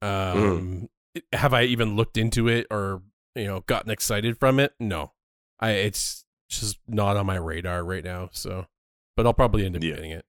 [0.01, 0.89] Um,
[1.31, 3.03] have I even looked into it or
[3.35, 4.73] you know gotten excited from it?
[4.79, 5.13] No,
[5.59, 8.29] I it's just not on my radar right now.
[8.31, 8.65] So,
[9.15, 9.95] but I'll probably end up Yeah.
[9.95, 10.25] getting it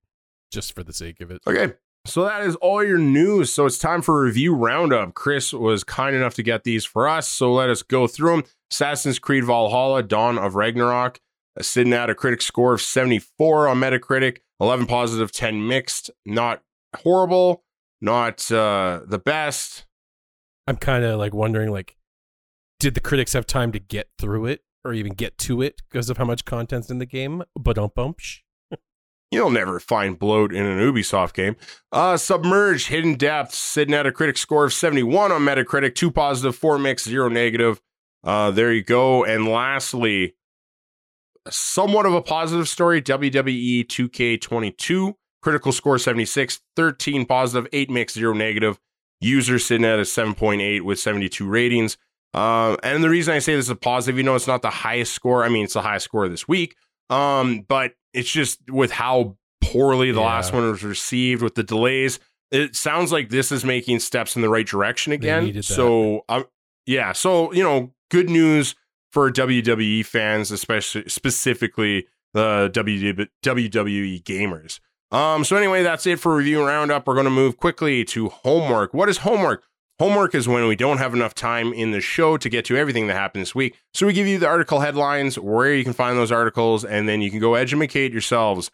[0.51, 1.41] just for the sake of it.
[1.47, 1.73] Okay.
[2.07, 3.51] So that is all your news.
[3.51, 5.15] So it's time for a review roundup.
[5.15, 7.27] Chris was kind enough to get these for us.
[7.27, 8.43] So let us go through them.
[8.71, 11.19] Assassin's Creed Valhalla, Dawn of Ragnarok,
[11.61, 16.11] sitting at a critic score of 74 on Metacritic, 11 positive, 10 mixed.
[16.27, 16.61] Not
[16.97, 17.63] horrible,
[18.01, 19.85] not uh, the best.
[20.67, 21.97] I'm kind of like wondering like,
[22.79, 26.09] did the critics have time to get through it, or even get to it because
[26.09, 27.43] of how much content's in the game.
[27.59, 28.19] But don't bump.
[29.31, 31.55] You'll never find bloat in an Ubisoft game.
[31.91, 36.55] Uh, Submerged Hidden Depths sitting at a critic score of 71 on Metacritic, two positive,
[36.55, 37.81] four mixed, zero negative.
[38.23, 39.25] Uh, there you go.
[39.25, 40.35] And lastly,
[41.49, 48.33] somewhat of a positive story WWE 2K22, critical score 76, 13 positive, 8 mixed, 0
[48.33, 48.79] negative.
[49.21, 51.97] User sitting at a 7.8 with 72 ratings.
[52.35, 54.69] Uh, and the reason I say this is a positive, you know, it's not the
[54.69, 55.45] highest score.
[55.45, 56.75] I mean, it's the highest score this week.
[57.09, 60.25] Um, but it's just with how poorly the yeah.
[60.25, 62.19] last one was received with the delays.
[62.51, 65.63] It sounds like this is making steps in the right direction again.
[65.63, 66.45] So, um,
[66.85, 67.13] yeah.
[67.13, 68.75] So, you know, good news
[69.11, 74.81] for WWE fans, especially specifically the WWE gamers.
[75.11, 77.07] Um, so anyway, that's it for review roundup.
[77.07, 78.93] We're going to move quickly to homework.
[78.93, 79.63] What is homework?
[79.97, 83.07] Homework is when we don't have enough time in the show to get to everything
[83.07, 83.77] that happened this week.
[83.93, 87.21] So we give you the article headlines, where you can find those articles, and then
[87.21, 88.69] you can go educate yourselves.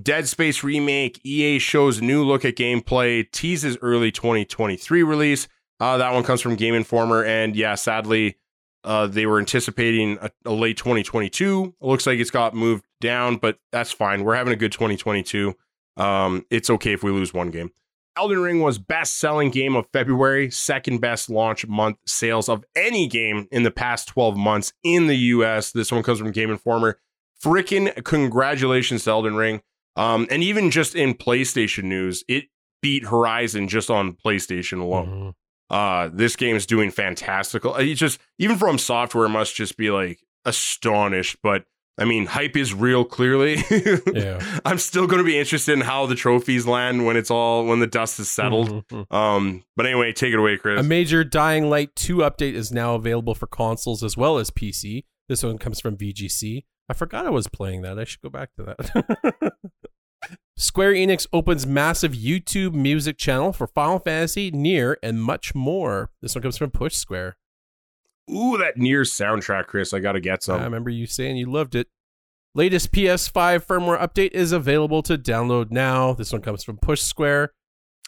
[0.00, 5.48] Dead Space remake, EA shows new look at gameplay, teases early 2023 release.
[5.80, 8.36] Uh, that one comes from Game Informer, and yeah, sadly,
[8.84, 11.74] uh, they were anticipating a, a, late 2022.
[11.80, 14.24] It looks like it's got moved down, but that's fine.
[14.24, 15.54] We're having a good 2022.
[15.96, 17.72] Um, it's okay if we lose one game.
[18.16, 23.06] Elden Ring was best selling game of February, second best launch month sales of any
[23.06, 25.72] game in the past 12 months in the US.
[25.72, 26.98] This one comes from Game Informer.
[27.42, 29.60] Freaking congratulations to Elden Ring.
[29.96, 32.44] Um, and even just in PlayStation news, it
[32.82, 35.08] beat Horizon just on PlayStation alone.
[35.08, 35.30] Mm-hmm.
[35.68, 37.74] Uh, this game is doing fantastical.
[37.76, 41.64] It's just even from software must just be like astonished, but
[41.98, 43.56] I mean, hype is real clearly.
[44.14, 44.38] yeah.
[44.64, 47.80] I'm still going to be interested in how the trophies land when it's all when
[47.80, 48.86] the dust is settled.
[48.88, 49.14] Mm-hmm.
[49.14, 50.78] Um, but anyway, take it away, Chris.
[50.78, 55.04] A major Dying Light 2 update is now available for consoles as well as PC.
[55.28, 56.64] This one comes from VGC.
[56.88, 57.98] I forgot I was playing that.
[57.98, 59.52] I should go back to that.
[60.56, 66.10] Square Enix opens massive YouTube music channel for Final Fantasy, NieR, and much more.
[66.22, 67.36] This one comes from Push Square.
[68.30, 69.94] Ooh, that NieR soundtrack, Chris.
[69.94, 70.60] I got to get some.
[70.60, 71.88] I remember you saying you loved it.
[72.54, 76.14] Latest PS5 firmware update is available to download now.
[76.14, 77.52] This one comes from Push Square.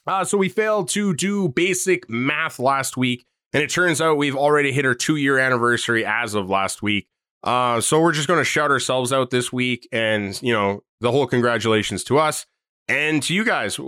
[0.06, 4.36] Uh, so we failed to do basic math last week, and it turns out we've
[4.36, 7.08] already hit our two year anniversary as of last week.
[7.44, 11.12] Uh, so we're just going to shout ourselves out this week, and you know the
[11.12, 12.46] whole congratulations to us
[12.88, 13.78] and to you guys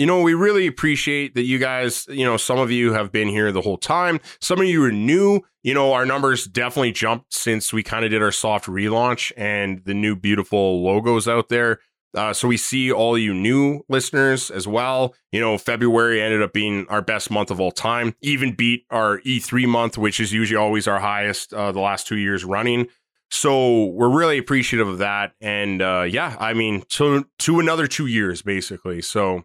[0.00, 3.28] you know, we really appreciate that you guys, you know, some of you have been
[3.28, 4.18] here the whole time.
[4.40, 5.42] Some of you are new.
[5.62, 9.84] You know, our numbers definitely jumped since we kind of did our soft relaunch and
[9.84, 11.80] the new beautiful logos out there.
[12.16, 15.14] Uh, so we see all you new listeners as well.
[15.32, 19.20] You know, February ended up being our best month of all time, even beat our
[19.20, 22.88] E3 month, which is usually always our highest uh, the last two years running.
[23.30, 25.34] So we're really appreciative of that.
[25.42, 29.02] And uh, yeah, I mean, to, to another two years, basically.
[29.02, 29.44] So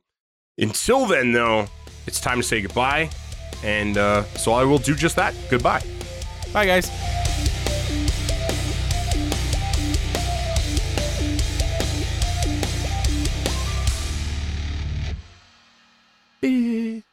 [0.58, 1.68] until then, though,
[2.08, 3.10] it's time to say goodbye.
[3.64, 5.34] And uh, so I will do just that.
[5.50, 5.82] Goodbye.
[6.54, 6.90] Bye, guys.
[16.42, 17.04] Beep.